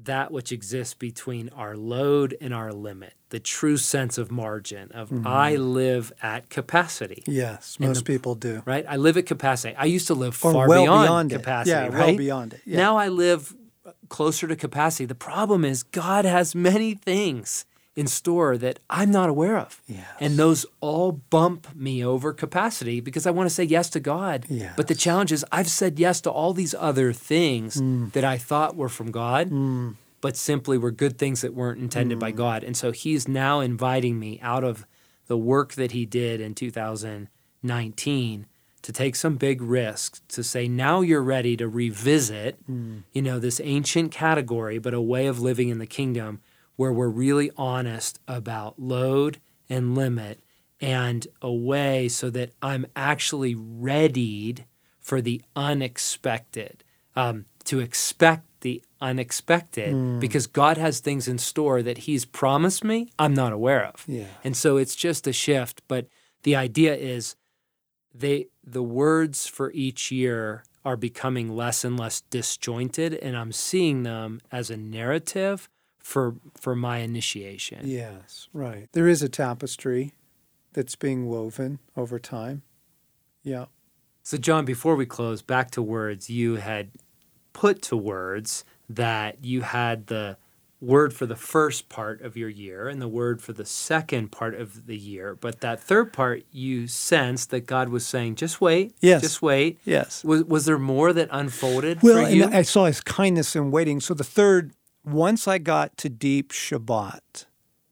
that 0.04 0.32
which 0.32 0.52
exists 0.52 0.94
between 0.94 1.50
our 1.50 1.76
load 1.76 2.36
and 2.40 2.54
our 2.54 2.72
limit, 2.72 3.14
the 3.30 3.40
true 3.40 3.78
sense 3.78 4.18
of 4.18 4.32
margin 4.32 4.92
of 4.94 5.10
mm-hmm. 5.10 5.28
I 5.28 5.56
live 5.56 6.14
at 6.22 6.50
capacity. 6.50 7.24
Yes, 7.28 7.80
most 7.80 8.00
the, 8.00 8.04
people 8.06 8.36
do. 8.36 8.62
Right? 8.66 8.86
I 8.88 8.96
live 8.96 9.18
at 9.18 9.26
capacity. 9.26 9.76
I 9.76 9.86
used 9.86 10.08
to 10.08 10.14
live 10.14 10.34
or 10.44 10.54
far 10.54 10.68
well 10.68 10.84
beyond, 10.84 11.08
beyond 11.08 11.32
capacity. 11.32 11.72
Yeah, 11.72 11.88
right? 11.88 12.08
well 12.08 12.18
beyond 12.18 12.54
it. 12.54 12.62
Yeah. 12.66 12.78
Now 12.78 12.98
I 12.98 13.10
live 13.10 13.56
closer 14.10 14.48
to 14.48 14.56
capacity. 14.56 15.06
The 15.06 15.16
problem 15.16 15.66
is 15.66 15.84
God 15.84 16.26
has 16.26 16.56
many 16.56 16.94
things 16.94 17.66
in 18.00 18.08
store 18.08 18.58
that 18.58 18.80
I'm 18.90 19.12
not 19.12 19.28
aware 19.28 19.58
of. 19.58 19.82
Yes. 19.86 20.08
And 20.22 20.38
those 20.38 20.66
all 20.80 21.12
bump 21.12 21.76
me 21.76 22.04
over 22.04 22.32
capacity 22.32 23.02
because 23.02 23.28
I 23.28 23.32
want 23.32 23.50
to 23.50 23.54
say 23.54 23.66
yes 23.66 23.90
to 23.90 24.00
God. 24.00 24.46
Yes. 24.48 24.74
But 24.78 24.88
the 24.88 24.96
challenge 24.96 25.34
is 25.34 25.46
I've 25.52 25.70
said 25.70 26.00
yes 26.00 26.22
to 26.22 26.32
all 26.32 26.54
these 26.54 26.74
other 26.80 27.12
things 27.12 27.76
mm. 27.82 28.10
that 28.14 28.24
I 28.24 28.38
thought 28.38 28.78
were 28.78 28.88
from 28.88 29.12
God, 29.12 29.50
mm. 29.50 29.96
but 30.22 30.38
simply 30.38 30.78
were 30.78 30.92
good 30.92 31.18
things 31.18 31.42
that 31.42 31.54
weren't 31.54 31.82
intended 31.82 32.20
mm. 32.20 32.22
by 32.22 32.32
God. 32.32 32.64
And 32.64 32.78
so 32.78 32.94
he's 32.94 33.28
now 33.28 33.60
inviting 33.60 34.18
me 34.18 34.40
out 34.42 34.64
of 34.64 34.88
the 35.28 35.38
work 35.38 35.74
that 35.74 35.92
he 35.92 36.06
did 36.06 36.40
in 36.40 36.56
2019 36.56 38.46
to 38.82 38.94
take 38.94 39.18
some 39.18 39.36
big 39.36 39.62
risks 39.62 40.22
to 40.30 40.42
say 40.42 40.70
now 40.70 41.02
you're 41.02 41.22
ready 41.22 41.58
to 41.58 41.68
revisit 41.68 42.66
mm. 42.66 43.04
you 43.12 43.22
know 43.22 43.38
this 43.38 43.60
ancient 43.62 44.10
category 44.10 44.80
but 44.80 44.94
a 44.94 45.02
way 45.02 45.28
of 45.28 45.42
living 45.42 45.68
in 45.68 45.80
the 45.80 45.86
kingdom 45.86 46.40
where 46.80 46.94
we're 46.94 47.10
really 47.10 47.52
honest 47.58 48.22
about 48.26 48.80
load 48.80 49.38
and 49.70 49.96
limit 49.96 50.40
and 50.80 51.28
a 51.42 51.52
way 51.52 52.08
so 52.08 52.30
that 52.30 52.52
I'm 52.62 52.86
actually 52.96 53.54
readied 53.54 54.64
for 55.02 55.20
the 55.20 55.42
unexpected, 55.58 56.86
um, 57.18 57.44
to 57.66 57.82
expect 57.82 58.46
the 58.62 58.82
unexpected 59.02 59.94
mm. 59.94 60.22
because 60.22 60.48
God 60.48 60.78
has 60.78 61.02
things 61.02 61.28
in 61.28 61.38
store 61.38 61.82
that 61.84 61.98
He's 61.98 62.24
promised 62.24 62.86
me 62.86 63.12
I'm 63.20 63.34
not 63.34 63.52
aware 63.52 63.86
of. 63.86 64.06
Yeah. 64.08 64.28
And 64.46 64.56
so 64.56 64.78
it's 64.78 64.96
just 64.96 65.28
a 65.28 65.34
shift. 65.34 65.82
But 65.90 66.08
the 66.44 66.56
idea 66.56 66.96
is 66.96 67.36
they 68.16 68.48
the 68.64 68.84
words 68.84 69.48
for 69.48 69.70
each 69.74 70.14
year 70.14 70.64
are 70.86 70.96
becoming 70.96 71.54
less 71.54 71.84
and 71.84 72.00
less 72.00 72.22
disjointed, 72.22 73.16
and 73.16 73.36
I'm 73.36 73.52
seeing 73.52 74.04
them 74.04 74.40
as 74.50 74.70
a 74.70 74.78
narrative 74.78 75.68
for 76.00 76.36
for 76.56 76.76
my 76.76 77.00
initiation. 77.00 77.82
Yes, 77.84 78.48
right. 78.54 78.88
There 78.94 79.08
is 79.08 79.22
a 79.22 79.30
tapestry 79.30 80.14
that's 80.74 80.96
being 80.96 81.28
woven 81.28 81.80
over 81.96 82.20
time. 82.20 82.64
Yeah. 83.44 83.66
So 84.24 84.38
John, 84.38 84.66
before 84.66 84.96
we 84.96 85.06
close, 85.06 85.42
back 85.42 85.72
to 85.72 85.82
words, 85.82 86.30
you 86.30 86.56
had 86.56 86.92
put 87.54 87.82
to 87.84 87.98
words 87.98 88.64
that 88.88 89.44
you 89.44 89.62
had 89.62 90.08
the 90.08 90.38
word 90.82 91.14
for 91.14 91.26
the 91.26 91.36
first 91.36 91.90
part 91.90 92.22
of 92.22 92.38
your 92.38 92.48
year 92.48 92.88
and 92.88 93.02
the 93.02 93.08
word 93.08 93.42
for 93.42 93.52
the 93.54 93.66
second 93.66 94.32
part 94.32 94.56
of 94.56 94.88
the 94.88 94.98
year. 94.98 95.36
But 95.36 95.60
that 95.62 95.82
third 95.82 96.14
part, 96.14 96.44
you 96.52 96.88
sensed 96.88 97.50
that 97.52 97.66
God 97.66 97.90
was 97.90 98.06
saying, 98.06 98.36
just 98.36 98.62
wait. 98.62 98.96
Yes. 99.02 99.22
Just 99.22 99.42
wait. 99.42 99.80
Yes. 99.84 100.24
Was, 100.24 100.44
was 100.46 100.66
there 100.66 100.78
more 100.78 101.12
that 101.12 101.28
unfolded 101.32 102.02
well, 102.02 102.26
for 102.26 102.32
you? 102.32 102.46
I 102.46 102.62
saw 102.62 102.86
his 102.86 103.02
kindness 103.02 103.56
in 103.56 103.72
waiting. 103.72 104.00
So 104.00 104.14
the 104.14 104.24
third 104.24 104.72
once 105.06 105.48
I 105.48 105.58
got 105.58 105.98
to 105.98 106.10
deep 106.10 106.52
Shabbat, 106.52 107.46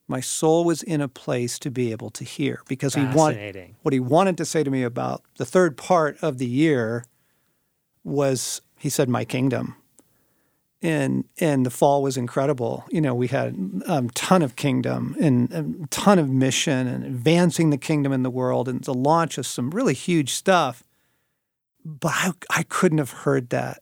my 0.07 0.21
soul 0.21 0.63
was 0.63 0.83
in 0.83 1.01
a 1.01 1.07
place 1.07 1.59
to 1.59 1.71
be 1.71 1.91
able 1.91 2.09
to 2.11 2.23
hear 2.23 2.61
because 2.67 2.95
he 2.95 3.03
wanted 3.03 3.75
what 3.81 3.93
he 3.93 3.99
wanted 3.99 4.37
to 4.37 4.45
say 4.45 4.63
to 4.63 4.71
me 4.71 4.83
about 4.83 5.21
the 5.37 5.45
third 5.45 5.77
part 5.77 6.17
of 6.21 6.37
the 6.37 6.45
year 6.45 7.05
was 8.03 8.61
he 8.77 8.89
said 8.89 9.09
my 9.09 9.25
kingdom. 9.25 9.75
And 10.81 11.25
and 11.39 11.65
the 11.65 11.71
fall 11.71 12.03
was 12.03 12.17
incredible. 12.17 12.85
You 12.89 13.01
know 13.01 13.15
we 13.15 13.27
had 13.27 13.55
a 13.87 13.93
um, 13.93 14.09
ton 14.11 14.41
of 14.41 14.55
kingdom 14.55 15.15
and 15.19 15.51
a 15.51 15.87
ton 15.87 16.19
of 16.19 16.29
mission 16.29 16.87
and 16.87 17.03
advancing 17.03 17.71
the 17.71 17.77
kingdom 17.77 18.13
in 18.13 18.23
the 18.23 18.29
world 18.29 18.69
and 18.69 18.83
the 18.83 18.93
launch 18.93 19.37
of 19.37 19.47
some 19.47 19.71
really 19.71 19.95
huge 19.95 20.33
stuff. 20.33 20.83
But 21.83 22.13
I, 22.13 22.31
I 22.49 22.63
couldn't 22.63 22.99
have 22.99 23.11
heard 23.11 23.49
that. 23.49 23.81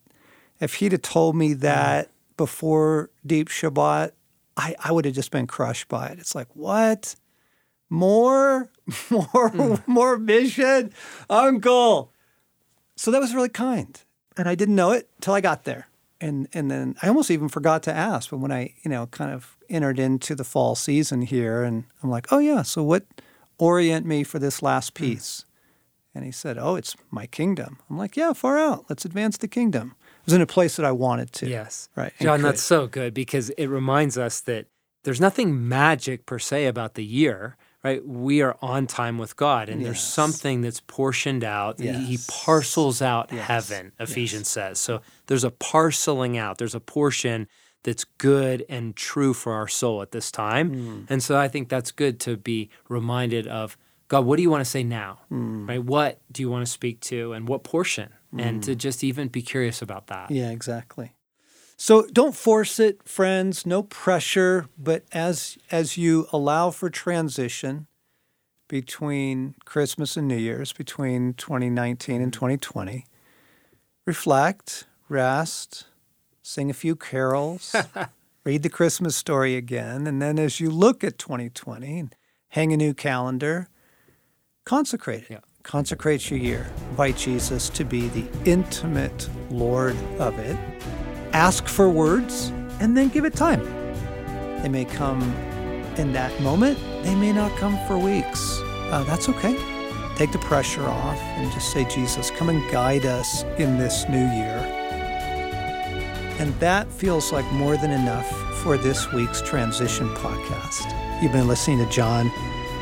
If 0.59 0.75
he'd 0.75 0.93
have 0.93 1.01
told 1.01 1.35
me 1.35 1.53
that 1.55 2.09
before 2.37 3.09
Deep 3.25 3.49
Shabbat, 3.49 4.11
I, 4.57 4.75
I 4.79 4.91
would 4.91 5.05
have 5.05 5.13
just 5.13 5.31
been 5.31 5.47
crushed 5.47 5.87
by 5.87 6.07
it. 6.07 6.19
It's 6.19 6.35
like, 6.35 6.47
what? 6.53 7.15
More? 7.89 8.69
More 9.09 9.49
mm. 9.49 9.87
more 9.87 10.17
mission? 10.17 10.93
Uncle. 11.27 12.11
So 12.95 13.09
that 13.09 13.19
was 13.19 13.33
really 13.33 13.49
kind. 13.49 13.99
And 14.37 14.47
I 14.47 14.53
didn't 14.53 14.75
know 14.75 14.91
it 14.91 15.09
till 15.21 15.33
I 15.33 15.41
got 15.41 15.63
there. 15.63 15.87
And 16.21 16.47
and 16.53 16.69
then 16.69 16.95
I 17.01 17.07
almost 17.07 17.31
even 17.31 17.49
forgot 17.49 17.81
to 17.83 17.93
ask, 17.93 18.29
but 18.29 18.37
when 18.37 18.51
I, 18.51 18.73
you 18.83 18.91
know, 18.91 19.07
kind 19.07 19.31
of 19.31 19.57
entered 19.69 19.99
into 19.99 20.35
the 20.35 20.43
fall 20.43 20.75
season 20.75 21.23
here 21.23 21.63
and 21.63 21.85
I'm 22.03 22.09
like, 22.11 22.31
oh 22.31 22.37
yeah, 22.37 22.61
so 22.61 22.83
what 22.83 23.05
orient 23.57 24.05
me 24.05 24.23
for 24.23 24.37
this 24.37 24.61
last 24.61 24.95
hmm. 24.97 25.03
piece? 25.03 25.41
Mm. 25.41 25.45
And 26.15 26.25
he 26.25 26.31
said, 26.31 26.57
Oh, 26.57 26.75
it's 26.75 26.95
my 27.11 27.25
kingdom. 27.25 27.79
I'm 27.89 27.97
like, 27.97 28.15
Yeah, 28.15 28.33
far 28.33 28.57
out. 28.57 28.85
Let's 28.87 29.05
advance 29.05 29.37
the 29.37 29.47
kingdom 29.47 29.95
was 30.25 30.33
in 30.33 30.41
a 30.41 30.45
place 30.47 30.75
that 30.77 30.85
I 30.85 30.91
wanted 30.91 31.31
to. 31.33 31.47
Yes. 31.47 31.89
Right. 31.95 32.13
John, 32.19 32.41
that's 32.41 32.61
so 32.61 32.87
good 32.87 33.13
because 33.13 33.49
it 33.51 33.67
reminds 33.67 34.17
us 34.17 34.41
that 34.41 34.67
there's 35.03 35.21
nothing 35.21 35.67
magic 35.67 36.25
per 36.25 36.39
se 36.39 36.65
about 36.65 36.95
the 36.95 37.05
year, 37.05 37.57
right? 37.83 38.05
We 38.05 38.41
are 38.41 38.57
on 38.61 38.87
time 38.87 39.17
with 39.19 39.35
God, 39.35 39.69
and 39.69 39.85
there's 39.85 40.01
something 40.01 40.61
that's 40.61 40.79
portioned 40.81 41.43
out. 41.43 41.79
He- 41.79 41.91
He 41.91 42.19
parcels 42.27 43.01
out 43.01 43.29
Yes. 43.31 43.45
heaven, 43.47 43.91
Yes. 43.99 44.09
Ephesians 44.09 44.47
says. 44.47 44.79
So 44.79 45.01
there's 45.27 45.43
a 45.43 45.51
parceling 45.51 46.37
out, 46.37 46.57
there's 46.57 46.73
a 46.75 46.79
portion 46.79 47.47
that's 47.83 48.03
good 48.17 48.65
and 48.67 48.95
true 48.95 49.31
for 49.35 49.53
our 49.53 49.67
soul 49.67 50.01
at 50.01 50.09
this 50.11 50.31
time. 50.31 50.71
Mm. 50.73 51.05
And 51.07 51.21
so 51.21 51.37
I 51.37 51.47
think 51.47 51.69
that's 51.69 51.91
good 51.91 52.19
to 52.21 52.35
be 52.35 52.69
reminded 52.89 53.45
of 53.47 53.77
God, 54.07 54.25
what 54.25 54.37
do 54.37 54.41
you 54.43 54.49
want 54.51 54.61
to 54.61 54.69
say 54.69 54.83
now? 54.83 55.19
Mm. 55.31 55.67
Right? 55.67 55.83
What 55.83 56.19
do 56.31 56.41
you 56.43 56.49
want 56.49 56.65
to 56.65 56.71
speak 56.71 56.99
to 57.01 57.33
and 57.33 57.47
what 57.47 57.63
portion? 57.63 58.09
And 58.39 58.63
to 58.63 58.75
mm. 58.75 58.77
just 58.77 59.03
even 59.03 59.27
be 59.29 59.41
curious 59.41 59.81
about 59.81 60.07
that. 60.07 60.31
Yeah, 60.31 60.51
exactly. 60.51 61.13
So 61.77 62.07
don't 62.07 62.35
force 62.35 62.79
it, 62.79 63.07
friends. 63.07 63.65
No 63.65 63.83
pressure. 63.83 64.67
But 64.77 65.03
as 65.11 65.57
as 65.71 65.97
you 65.97 66.27
allow 66.31 66.71
for 66.71 66.89
transition 66.89 67.87
between 68.67 69.55
Christmas 69.65 70.17
and 70.17 70.27
New 70.27 70.37
Year's, 70.37 70.73
between 70.73 71.33
2019 71.33 72.21
and 72.21 72.31
mm. 72.31 72.35
2020, 72.35 73.05
reflect, 74.05 74.85
rest, 75.07 75.85
sing 76.41 76.69
a 76.69 76.73
few 76.73 76.95
carols, 76.95 77.75
read 78.43 78.63
the 78.63 78.69
Christmas 78.69 79.15
story 79.15 79.55
again, 79.55 80.07
and 80.07 80.21
then 80.21 80.39
as 80.39 80.59
you 80.59 80.69
look 80.69 81.03
at 81.03 81.17
2020 81.17 81.99
and 81.99 82.15
hang 82.49 82.71
a 82.71 82.77
new 82.77 82.93
calendar, 82.93 83.67
consecrate 84.63 85.23
it. 85.23 85.31
Yeah. 85.31 85.39
Consecrate 85.65 86.29
your 86.29 86.39
year. 86.39 86.67
Invite 86.91 87.17
Jesus 87.17 87.69
to 87.69 87.83
be 87.83 88.07
the 88.09 88.23
intimate 88.45 89.27
Lord 89.49 89.95
of 90.19 90.37
it. 90.37 90.55
Ask 91.33 91.67
for 91.67 91.89
words 91.89 92.53
and 92.79 92.95
then 92.95 93.09
give 93.09 93.25
it 93.25 93.33
time. 93.33 93.63
They 94.61 94.69
may 94.69 94.85
come 94.85 95.23
in 95.97 96.13
that 96.13 96.39
moment, 96.41 96.77
they 97.03 97.15
may 97.15 97.33
not 97.33 97.51
come 97.57 97.79
for 97.87 97.97
weeks. 97.97 98.59
Uh, 98.91 99.03
that's 99.07 99.27
okay. 99.27 99.57
Take 100.15 100.31
the 100.31 100.37
pressure 100.37 100.85
off 100.85 101.17
and 101.17 101.51
just 101.51 101.73
say, 101.73 101.83
Jesus, 101.89 102.29
come 102.29 102.49
and 102.49 102.71
guide 102.71 103.07
us 103.07 103.41
in 103.57 103.79
this 103.79 104.07
new 104.07 104.17
year. 104.17 104.59
And 106.37 106.53
that 106.59 106.91
feels 106.91 107.31
like 107.31 107.49
more 107.53 107.75
than 107.75 107.89
enough 107.89 108.29
for 108.61 108.77
this 108.77 109.11
week's 109.13 109.41
Transition 109.41 110.09
podcast. 110.09 111.23
You've 111.23 111.31
been 111.31 111.47
listening 111.47 111.79
to 111.79 111.89
John 111.89 112.29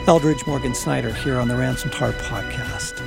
Eldredge 0.05 0.45
Morgan 0.45 0.75
Snyder 0.75 1.13
here 1.13 1.39
on 1.39 1.47
the 1.47 1.55
Ransomed 1.55 1.93
Heart 1.93 2.15
podcast. 2.15 3.01